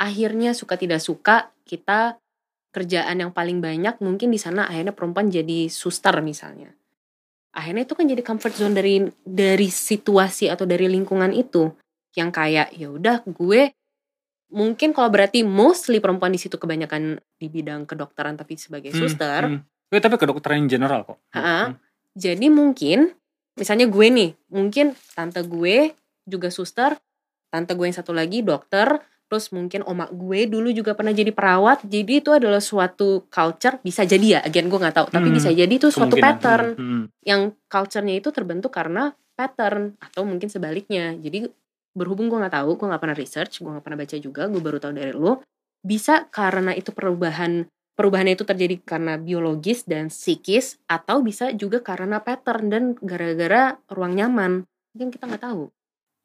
[0.00, 2.16] Akhirnya suka tidak suka, kita
[2.72, 6.72] kerjaan yang paling banyak mungkin di sana akhirnya perempuan jadi suster misalnya.
[7.50, 11.68] Akhirnya itu kan jadi comfort zone dari dari situasi atau dari lingkungan itu
[12.14, 13.74] yang kayak ya udah gue
[14.50, 19.42] mungkin kalau berarti mostly perempuan di situ kebanyakan di bidang kedokteran tapi sebagai Hmm, suster
[19.46, 19.62] hmm.
[19.90, 21.18] Eh, tapi kedokteran in general kok.
[21.34, 21.74] Ha-ha.
[21.74, 21.74] Hmm.
[22.14, 23.10] jadi mungkin
[23.58, 25.92] misalnya gue nih, mungkin tante gue
[26.24, 26.94] juga suster,
[27.50, 31.86] tante gue yang satu lagi dokter, terus mungkin omak gue dulu juga pernah jadi perawat.
[31.86, 35.38] Jadi itu adalah suatu culture bisa jadi ya, again gue nggak tahu, tapi Hmm.
[35.38, 37.04] bisa jadi itu suatu pattern Hmm, hmm.
[37.22, 41.14] yang culture-nya itu terbentuk karena pattern atau mungkin sebaliknya.
[41.14, 41.46] Jadi
[41.94, 44.78] berhubung gue nggak tahu, gue nggak pernah research, gue nggak pernah baca juga, gue baru
[44.82, 45.46] tahu dari lo.
[45.86, 52.18] Bisa karena itu perubahan perubahannya itu terjadi karena biologis dan psikis atau bisa juga karena
[52.18, 54.64] pattern dan gara-gara ruang nyaman.
[54.96, 55.68] Mungkin kita nggak tahu.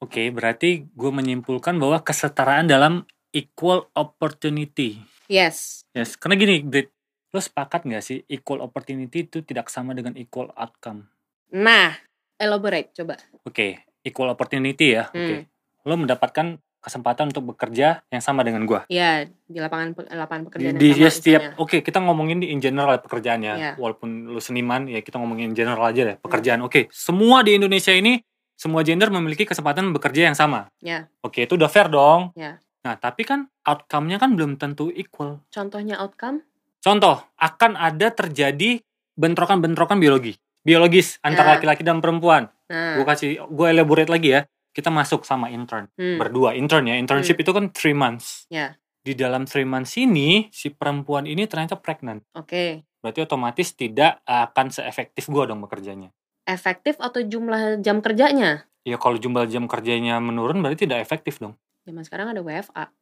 [0.03, 4.99] Oke, berarti gue menyimpulkan bahwa kesetaraan dalam equal opportunity.
[5.31, 5.87] Yes.
[5.95, 6.91] Yes, karena gini, Brit,
[7.31, 11.07] lo sepakat nggak sih equal opportunity itu tidak sama dengan equal outcome?
[11.55, 11.95] Nah,
[12.39, 13.15] elaborate coba.
[13.47, 15.07] Oke, equal opportunity ya.
[15.11, 15.87] Oke, Hmm.
[15.87, 18.85] lo mendapatkan kesempatan untuk bekerja yang sama dengan gua.
[18.93, 22.93] Ya, di lapangan lapangan pekerjaan di yang ya setiap, oke kita ngomongin di in general
[22.93, 23.53] ya pekerjaannya.
[23.57, 23.71] Iya.
[23.81, 26.61] Walaupun lo seniman, ya kita ngomongin in general aja deh pekerjaan.
[26.61, 28.21] Oke, semua di Indonesia ini
[28.55, 30.71] semua gender memiliki kesempatan bekerja yang sama.
[30.79, 31.07] Ya.
[31.21, 32.31] Oke, itu udah fair dong.
[32.33, 32.59] Ya.
[32.81, 35.41] Nah, tapi kan outcome-nya kan belum tentu equal.
[35.49, 36.45] Contohnya outcome?
[36.79, 38.77] Contoh, akan ada terjadi
[39.15, 40.37] bentrokan-bentrokan biologi.
[40.61, 41.53] Biologis antara Ya.
[41.57, 42.49] laki-laki dan perempuan.
[42.69, 44.41] Nah, Gue kasih, gue elaborate lagi ya.
[44.69, 45.87] Kita masuk sama intern.
[45.95, 46.95] hmm, Berdua, intern ya.
[46.97, 48.45] Internship itu kan 3 months.
[48.49, 48.75] Ya.
[49.01, 52.21] Di dalam 3 months ini, si perempuan ini ternyata pregnant.
[52.33, 52.83] oke.
[52.99, 56.09] Berarti otomatis tidak akan seefektif gue dong bekerjanya.
[56.45, 58.69] Efektif atau jumlah jam kerjanya?
[58.85, 61.57] Ya kalau jumlah jam kerjanya menurun berarti tidak efektif dong.
[61.89, 62.93] Zaman sekarang ada WFA,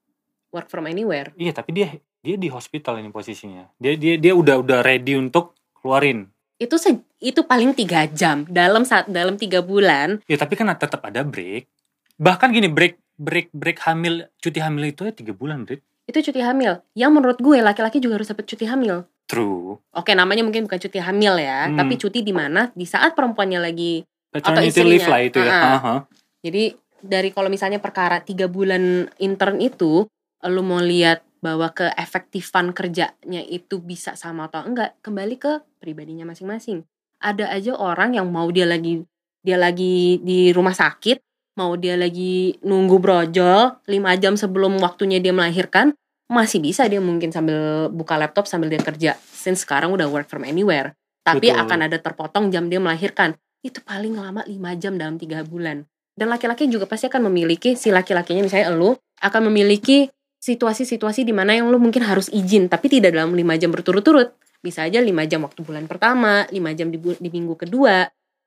[0.56, 1.36] work from anywhere.
[1.36, 3.68] Iya, tapi dia dia di hospital ini posisinya.
[3.76, 6.32] Dia dia dia udah udah ready untuk keluarin.
[6.56, 10.24] Itu se- itu paling tiga jam dalam saat dalam tiga bulan.
[10.24, 11.68] Ya tapi kan tetap ada break.
[12.16, 15.84] Bahkan gini break break break hamil cuti hamil itu ya tiga bulan break.
[16.08, 16.80] Itu cuti hamil.
[16.96, 19.04] Yang menurut gue laki-laki juga harus dapat cuti hamil.
[19.26, 19.80] True.
[19.96, 21.80] Oke, namanya mungkin bukan cuti hamil ya, Hmm.
[21.80, 24.90] tapi cuti di mana di saat perempuannya lagi Paternity istrinya.
[24.92, 25.50] leave lah itu ya.
[25.50, 25.74] Ah, ah.
[25.80, 25.96] Aha.
[26.44, 26.64] Jadi
[27.00, 30.06] dari kalau misalnya perkara tiga bulan intern itu,
[30.44, 36.84] lu mau lihat bahwa keefektifan kerjanya itu bisa sama atau enggak, kembali ke pribadinya masing-masing.
[37.20, 39.04] Ada aja orang yang mau dia lagi
[39.44, 41.20] dia lagi di rumah sakit,
[41.60, 45.92] mau dia lagi nunggu brojol 5 jam sebelum waktunya dia melahirkan,
[46.32, 49.18] masih bisa dia mungkin sambil buka laptop sambil dia kerja.
[49.20, 50.96] Since sekarang udah work from anywhere.
[51.24, 51.62] Tapi Betul.
[51.64, 53.36] akan ada terpotong jam dia melahirkan.
[53.64, 55.88] Itu paling lama 5 jam dalam tiga bulan.
[56.14, 60.12] Dan laki-laki juga pasti akan memiliki, si laki-lakinya misalnya lu, akan memiliki
[60.44, 64.36] situasi-situasi di mana yang lu mungkin harus izin, tapi tidak dalam 5 jam berturut-turut.
[64.60, 68.04] Bisa aja 5 jam waktu bulan pertama, 5 jam di, di minggu kedua.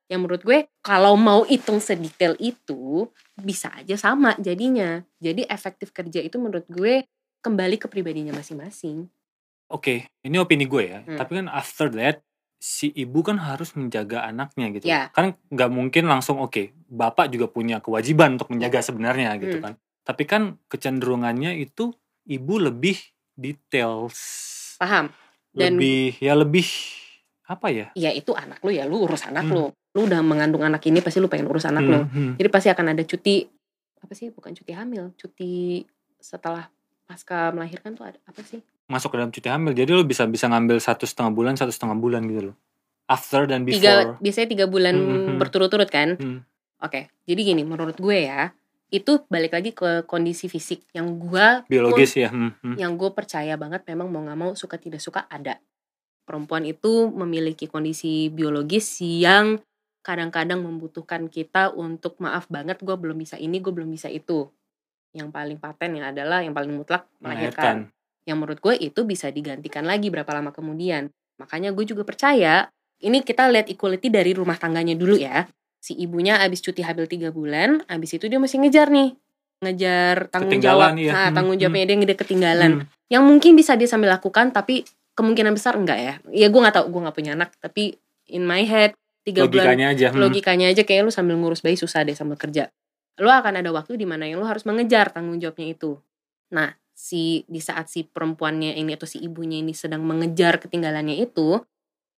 [0.07, 3.11] Yang menurut gue, kalau mau hitung sedetail itu,
[3.41, 5.03] bisa aja sama jadinya.
[5.19, 7.03] Jadi efektif kerja itu menurut gue
[7.41, 9.07] kembali ke pribadinya masing-masing.
[9.67, 11.01] Oke, ini opini gue ya.
[11.03, 11.19] Hmm.
[11.19, 12.23] Tapi kan after that
[12.57, 14.85] si ibu kan harus menjaga anaknya gitu.
[14.87, 15.11] Ya.
[15.13, 19.65] Kan nggak mungkin langsung oke, bapak juga punya kewajiban untuk menjaga sebenarnya gitu Hmm.
[19.65, 19.73] kan.
[20.07, 21.91] Tapi kan kecenderungannya itu
[22.25, 22.97] ibu lebih
[23.35, 24.19] details.
[24.79, 25.11] Paham?
[25.51, 26.67] Dan- lebih ya lebih
[27.47, 27.87] apa ya?
[27.95, 29.55] Ya itu anak lu ya, lu urus anak Hmm.
[29.55, 29.65] lu.
[29.97, 32.05] Lu udah mengandung anak ini pasti lu pengen urus anak lu.
[32.05, 32.33] Hmm, hmm.
[32.37, 33.49] Jadi pasti akan ada cuti
[33.97, 34.29] apa sih?
[34.29, 35.81] Bukan cuti hamil, cuti
[36.21, 36.69] setelah
[37.07, 38.61] pasca melahirkan tuh ada apa sih?
[38.91, 39.73] Masuk ke dalam cuti hamil.
[39.73, 42.57] Jadi lo bisa bisa ngambil satu setengah bulan, satu setengah bulan gitu loh.
[43.07, 43.79] After dan before.
[43.79, 45.39] Tiga biasanya tiga bulan Hmm, hmm.
[45.39, 46.19] berturut-turut kan?
[46.19, 46.43] Hmm.
[46.83, 48.53] Oke, jadi gini menurut gue ya
[48.87, 52.31] itu balik lagi ke kondisi fisik yang gue biologis ya.
[52.31, 52.77] Hmm, hmm.
[52.79, 55.59] yang gue percaya banget memang mau nggak mau suka tidak suka ada
[56.27, 59.63] perempuan itu memiliki kondisi biologis yang
[60.07, 64.51] kadang-kadang membutuhkan kita untuk maaf banget gue belum bisa ini gue belum bisa itu
[65.13, 67.91] yang paling paten yang adalah yang paling mutlak melahirkan.
[68.27, 71.13] Yang menurut gue itu bisa digantikan lagi berapa lama kemudian.
[71.39, 72.67] Makanya gue juga percaya
[73.05, 75.47] ini kita lihat equality dari rumah tangganya dulu ya.
[75.79, 79.15] Si ibunya abis cuti hamil tiga bulan abis itu dia masih ngejar nih.
[79.63, 81.01] Ngejar tanggung Ketinggalan, jawab.
[81.01, 81.13] iya.
[81.13, 82.73] nah Hmm, tanggung jawabnya dia dia ketinggalan.
[82.83, 82.87] Hmm.
[83.07, 84.83] yang mungkin bisa dia sambil lakukan tapi
[85.15, 86.15] kemungkinan besar enggak ya.
[86.35, 87.55] Ya gue nggak tahu gue nggak punya anak.
[87.63, 87.95] Tapi
[88.27, 88.93] in my head
[89.27, 90.19] tiga bulan logikanya aja hmm.
[90.23, 92.71] logikanya aja kayak lu sambil ngurus bayi susah deh sambil kerja
[93.17, 95.97] lu akan ada waktu di mana yang lu harus mengejar tanggung jawabnya itu.
[96.53, 101.61] Nah si di saat si perempuannya ini atau si ibunya ini sedang mengejar ketinggalannya itu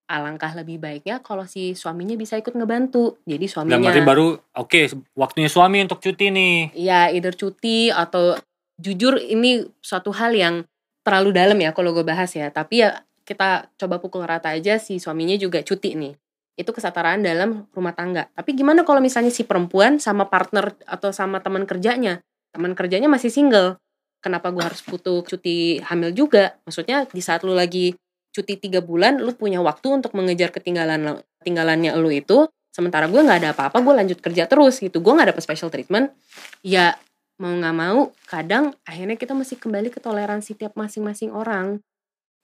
[0.09, 3.21] alangkah lebih baiknya kalau si suaminya bisa ikut ngebantu.
[3.23, 4.81] Jadi Dan suaminya berarti baru oke
[5.15, 6.75] waktunya suami untuk cuti nih.
[6.75, 8.35] Ya either cuti atau
[8.79, 10.55] jujur ini suatu hal yang
[11.03, 12.49] terlalu dalam ya kalau gue bahas ya.
[12.49, 16.13] Tapi ya kita coba pukul rata aja si suaminya juga cuti nih
[16.59, 18.27] itu kesetaraan dalam rumah tangga.
[18.35, 22.19] Tapi gimana kalau misalnya si perempuan sama partner atau sama teman kerjanya?
[22.51, 23.79] Teman kerjanya masih single.
[24.19, 26.59] Kenapa gue harus butuh cuti hamil juga?
[26.67, 27.95] Maksudnya di saat lu lagi
[28.35, 32.51] cuti tiga bulan lu punya waktu untuk mengejar ketinggalan ketinggalannya lu itu.
[32.75, 34.99] Sementara gue nggak ada apa-apa gue lanjut kerja terus gitu.
[34.99, 36.11] Gue nggak dapet special treatment.
[36.59, 36.99] Ya
[37.39, 41.79] mau nggak mau kadang akhirnya kita mesti kembali ke toleransi tiap masing-masing orang.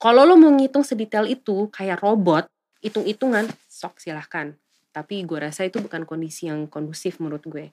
[0.00, 2.48] Kalau lo mau ngitung sedetail itu kayak robot
[2.82, 4.56] hitung-hitungan sok silahkan
[4.92, 7.72] tapi gue rasa itu bukan kondisi yang kondusif menurut gue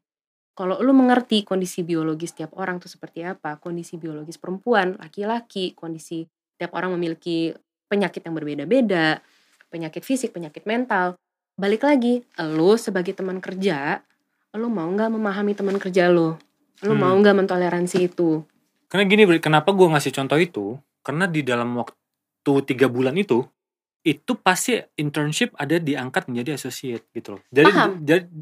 [0.53, 6.27] kalau lo mengerti kondisi biologis tiap orang tuh seperti apa kondisi biologis perempuan laki-laki kondisi
[6.59, 7.55] tiap orang memiliki
[7.89, 9.23] penyakit yang berbeda-beda
[9.73, 11.17] penyakit fisik penyakit mental
[11.57, 14.01] balik lagi lo sebagai teman kerja
[14.53, 16.37] lo mau nggak memahami teman kerja lo
[16.83, 17.01] lo Hmm.
[17.01, 18.43] mau nggak mentoleransi itu
[18.91, 20.65] Karena gini, kenapa gue ngasih contoh itu?
[21.01, 23.41] Karena di dalam waktu tiga bulan itu,
[24.03, 27.41] itu pasti internship ada diangkat menjadi associate gitu loh.
[27.55, 27.71] Jadi,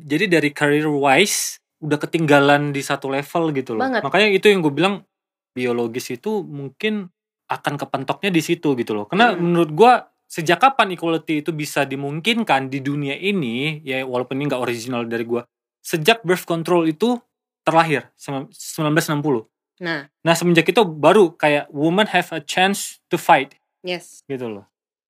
[0.09, 3.85] jadi dari career wise udah ketinggalan di satu level gitu loh.
[3.85, 4.01] Banget.
[4.01, 5.05] Makanya itu yang gue bilang
[5.53, 7.09] biologis itu mungkin
[7.45, 9.05] akan kepentoknya di situ gitu loh.
[9.05, 9.41] Karena Hmm.
[9.43, 9.93] menurut gue
[10.31, 15.27] sejak kapan equality itu bisa dimungkinkan di dunia ini, ya walaupun ini nggak original dari
[15.27, 15.43] gue,
[15.83, 17.19] sejak birth control itu
[17.67, 19.45] terlahir 1960.
[19.81, 24.65] nah Nah semenjak itu baru kayak woman have a chance to fight yes gitu loh.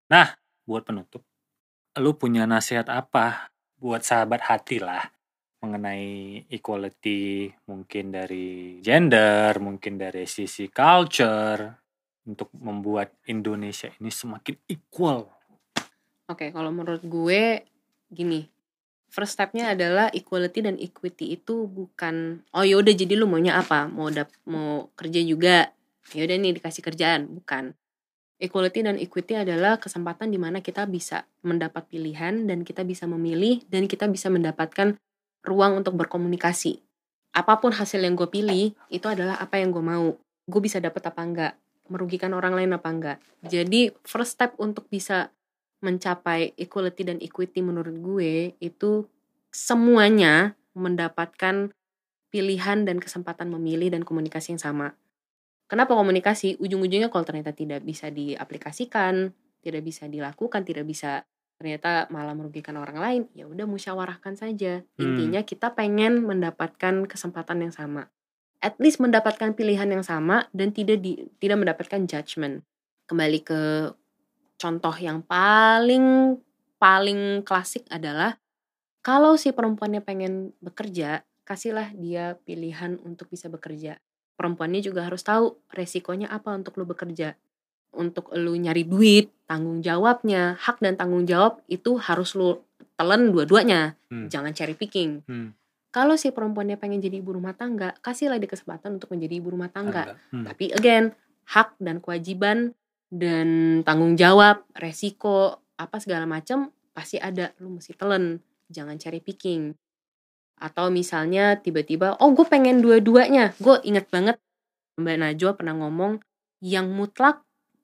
[0.08, 0.34] Nah
[0.72, 1.28] buat penutup,
[2.00, 5.04] lu punya nasihat apa buat sahabat hati lah
[5.62, 11.62] mengenai equality mungkin dari gender, mungkin dari sisi culture
[12.26, 15.30] untuk membuat Indonesia ini semakin equal.
[16.30, 17.68] Oke, kalau menurut gue
[18.10, 18.50] gini.
[19.12, 23.92] First stepnya adalah equality dan equity itu bukan oh yaudah jadi lu maunya apa?
[23.92, 25.68] Mau dap mau kerja juga.
[26.16, 27.76] Yaudah nih dikasih kerjaan, bukan.
[28.42, 33.62] Equality dan equity adalah kesempatan di mana kita bisa mendapat pilihan dan kita bisa memilih
[33.70, 34.98] dan kita bisa mendapatkan
[35.46, 36.82] ruang untuk berkomunikasi.
[37.38, 40.18] Apa pun hasil yang gue pilih, itu adalah apa yang gue mau.
[40.50, 41.54] Gue bisa dapat apa enggak,
[41.86, 43.18] merugikan orang lain apa enggak.
[43.46, 45.30] Jadi first step untuk bisa
[45.86, 49.06] mencapai equality dan equity menurut gue itu
[49.54, 51.70] semuanya mendapatkan
[52.32, 54.88] pilihan dan kesempatan memilih dan komunikasi yang sama.
[55.72, 56.60] Kenapa komunikasi?
[56.60, 59.32] Ujung-ujungnya kalau ternyata tidak bisa diaplikasikan,
[59.64, 61.24] tidak bisa dilakukan, tidak bisa
[61.56, 64.84] ternyata malah merugikan orang lain, ya udah musyawarahkan saja.
[65.00, 65.16] Hmm.
[65.16, 68.12] Intinya kita pengen mendapatkan kesempatan yang sama.
[68.60, 72.68] At least mendapatkan pilihan yang sama dan tidak di, tidak mendapatkan judgment.
[73.08, 73.96] Kembali ke
[74.60, 76.36] contoh yang paling
[76.82, 78.36] paling klasik adalah
[79.00, 84.02] kalau si perempuannya pengen bekerja, kasihlah dia pilihan untuk bisa bekerja.
[84.42, 87.38] Perempuannya juga harus tahu resikonya apa untuk lu bekerja.
[87.94, 92.58] Untuk lu nyari duit, tanggung jawabnya, hak dan tanggung jawab itu harus lu
[92.98, 93.94] telan dua-duanya.
[94.10, 94.34] Hmm.
[94.34, 95.22] Jangan cherry picking.
[95.30, 95.54] Hmm.
[95.94, 99.70] Kalau si perempuannya pengen jadi ibu rumah tangga, kasihlah dia kesempatan untuk menjadi ibu rumah
[99.70, 100.18] tangga.
[100.34, 100.42] Hmm.
[100.42, 101.14] Tapi again,
[101.46, 102.74] hak dan kewajiban
[103.14, 103.48] dan
[103.86, 107.54] tanggung jawab, resiko, apa segala macam pasti ada.
[107.62, 108.42] Lu mesti telan,
[108.74, 109.78] jangan cari picking.
[110.62, 113.58] Atau misalnya tiba-tiba, oh gue pengen dua-duanya.
[113.58, 114.38] Gue inget banget
[115.02, 116.22] Mbak Najwa pernah ngomong
[116.62, 117.42] yang mutlak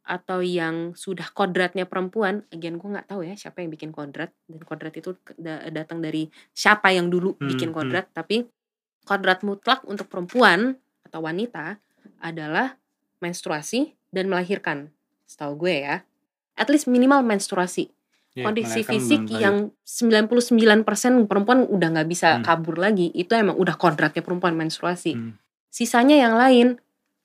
[0.08, 4.64] atau yang sudah kodratnya perempuan, again gue nggak tahu ya siapa yang bikin kodrat dan
[4.64, 7.76] kodrat itu da- datang dari siapa yang dulu Hmm, bikin hmm.
[7.76, 8.48] kodrat, tapi
[9.04, 11.84] kodrat mutlak untuk perempuan atau wanita
[12.24, 12.80] adalah
[13.20, 14.96] menstruasi dan melahirkan.
[15.28, 16.08] Setahu gue ya.
[16.56, 17.92] At least minimal menstruasi.
[18.38, 22.46] Ya, Kondisi fisik yang 99% perempuan udah nggak bisa Hmm.
[22.46, 23.10] kabur lagi.
[23.18, 25.18] Itu emang udah kodratnya perempuan menstruasi.
[25.18, 25.42] Hmm.
[25.74, 26.78] Sisanya yang lain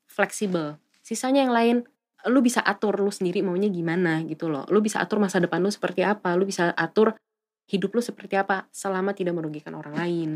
[0.08, 0.80] fleksibel.
[1.04, 1.76] Sisanya yang lain
[2.32, 4.64] lu bisa atur lu sendiri maunya gimana gitu loh.
[4.72, 6.32] Lu bisa atur masa depan lu seperti apa.
[6.32, 7.12] Lu bisa atur
[7.68, 10.30] hidup lu seperti apa selama tidak merugikan orang lain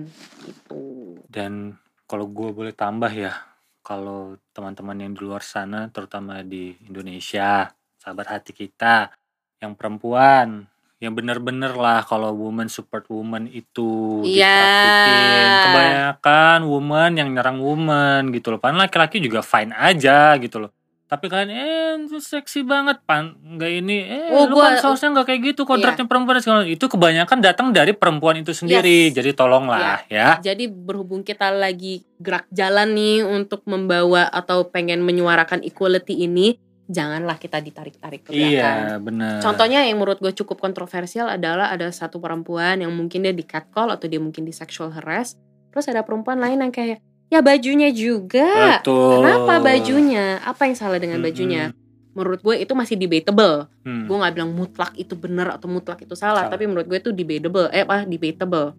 [0.44, 1.16] gitu.
[1.28, 3.32] Dan kalau gue boleh tambah ya,
[3.80, 9.10] kalau teman-teman yang di luar sana, terutama di Indonesia, sahabat hati kita,
[9.58, 14.52] yang perempuan, yang bener-bener lah kalau woman support woman itu Iya.
[14.52, 15.48] dipraktikin.
[15.62, 18.58] Kebanyakan woman yang nyerang woman gitu loh.
[18.58, 20.72] Padahal laki-laki juga fine aja gitu loh.
[21.06, 23.38] tapi kalian eh seksi banget pan.
[23.38, 24.02] Nggak ini.
[24.02, 26.34] Eh Oh, lu gua- kan seharusnya nggak kayak gitu kodratnya perempuan.
[26.34, 29.14] Dan segala itu kebanyakan datang dari perempuan itu sendiri.
[29.14, 30.42] Jadi tolonglah ya.
[30.42, 37.34] Jadi berhubung kita lagi gerak jalan nih untuk membawa atau pengen menyuarakan equality ini, janganlah
[37.36, 38.54] kita ditarik-tarik ke belakang.
[38.54, 43.34] iya benar Contohnya yang menurut gue cukup kontroversial adalah ada satu perempuan yang mungkin dia
[43.34, 45.34] di catcall atau dia mungkin di sexual harass.
[45.74, 48.80] Terus ada perempuan lain yang kayak, ya bajunya juga.
[48.80, 50.38] betul Kenapa bajunya?
[50.46, 51.74] Apa yang salah dengan bajunya?
[52.16, 53.68] Menurut gue itu masih debatable.
[53.84, 54.08] Hmm.
[54.08, 56.54] Gue nggak bilang mutlak itu benar atau mutlak itu salah, Salah.
[56.54, 57.68] tapi menurut gue itu debatable.
[57.76, 58.08] Eh apa?
[58.08, 58.72] Debatable.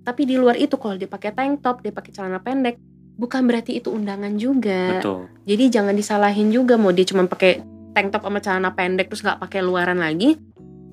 [0.00, 2.80] Tapi di luar itu kalau dia pakai tank top, dia pakai celana pendek,
[3.20, 4.96] bukan berarti itu undangan juga.
[4.96, 7.60] betul Jadi jangan disalahin juga mau dia cuma pakai
[7.92, 10.40] tank top sama celana pendek terus nggak pakai luaran lagi.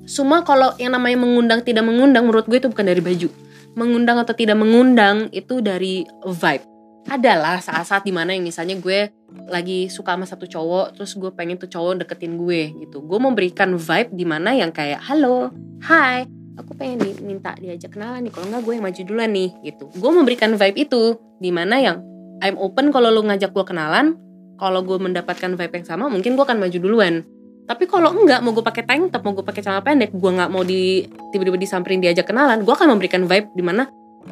[0.04, 3.32] Semua kalau yang namanya mengundang tidak mengundang menurut gue itu bukan dari baju.
[3.80, 6.64] Mengundang atau tidak mengundang itu dari vibe.
[7.08, 9.12] Adalah saat-saat di mana yang misalnya gue
[9.48, 13.04] lagi suka sama satu cowok terus gue pengen tuh cowok deketin gue gitu.
[13.04, 15.52] Gue memberikan vibe di mana yang kayak halo,
[15.88, 16.28] hai,
[16.60, 18.32] aku pengen diminta diajak kenalan nih.
[18.34, 19.86] Kalau nggak gue yang maju duluan nih gitu.
[19.96, 21.04] Gue memberikan vibe itu
[21.38, 22.02] di mana yang
[22.44, 24.14] I'm open kalau lu ngajak gue kenalan,
[24.58, 27.22] kalau gue mendapatkan vibe yang sama mungkin gue akan maju duluan
[27.68, 30.50] tapi kalau enggak mau gue pakai tank top mau gue pakai celana pendek gue nggak
[30.50, 33.86] mau di tiba-tiba disamperin diajak kenalan gue akan memberikan vibe di mana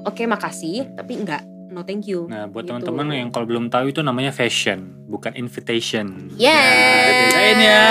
[0.08, 2.72] oke makasih tapi enggak no thank you Nah, buat Gitu.
[2.72, 6.32] teman-teman yang kalau belum tahu itu namanya fashion, bukan invitation.
[6.40, 7.84] yes Nah, ya.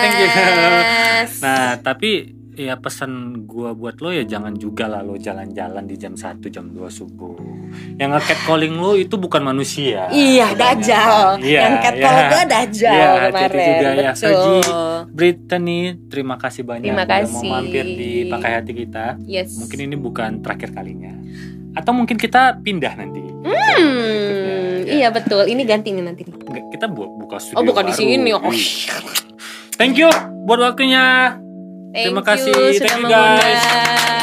[0.00, 0.28] Thank you.
[0.32, 1.30] Yes.
[1.44, 3.10] Nah, tapi ya pesan
[3.44, 7.36] gua buat lo ya jangan juga lah lo jalan-jalan di jam 1 jam 2 subuh.
[7.94, 10.08] Yang nge-catcalling lo itu bukan manusia.
[10.08, 12.26] iya dajal Iya, yang catcall iya.
[12.26, 14.62] gue dajal Iya, kemarin jadi juga ya, Fergie.
[15.08, 17.36] Brittany, terima kasih banyak Terima udah kasih.
[17.38, 19.06] mau mampir di Pakai Hati kita.
[19.22, 21.12] yes Mungkin ini bukan terakhir kalinya.
[21.72, 23.20] Atau mungkin kita pindah nanti.
[23.46, 26.22] hmm, iya betul ini ganti nih nanti
[26.72, 28.00] kita bu buka studio oh bukan di baru.
[28.00, 28.96] sini oh Iya.
[29.76, 30.08] Thank you
[30.42, 31.36] buat waktunya.
[31.96, 32.52] Thank Terima you kasih.
[32.52, 33.64] sudah Thank you, guys.
[33.64, 34.15] mengundang.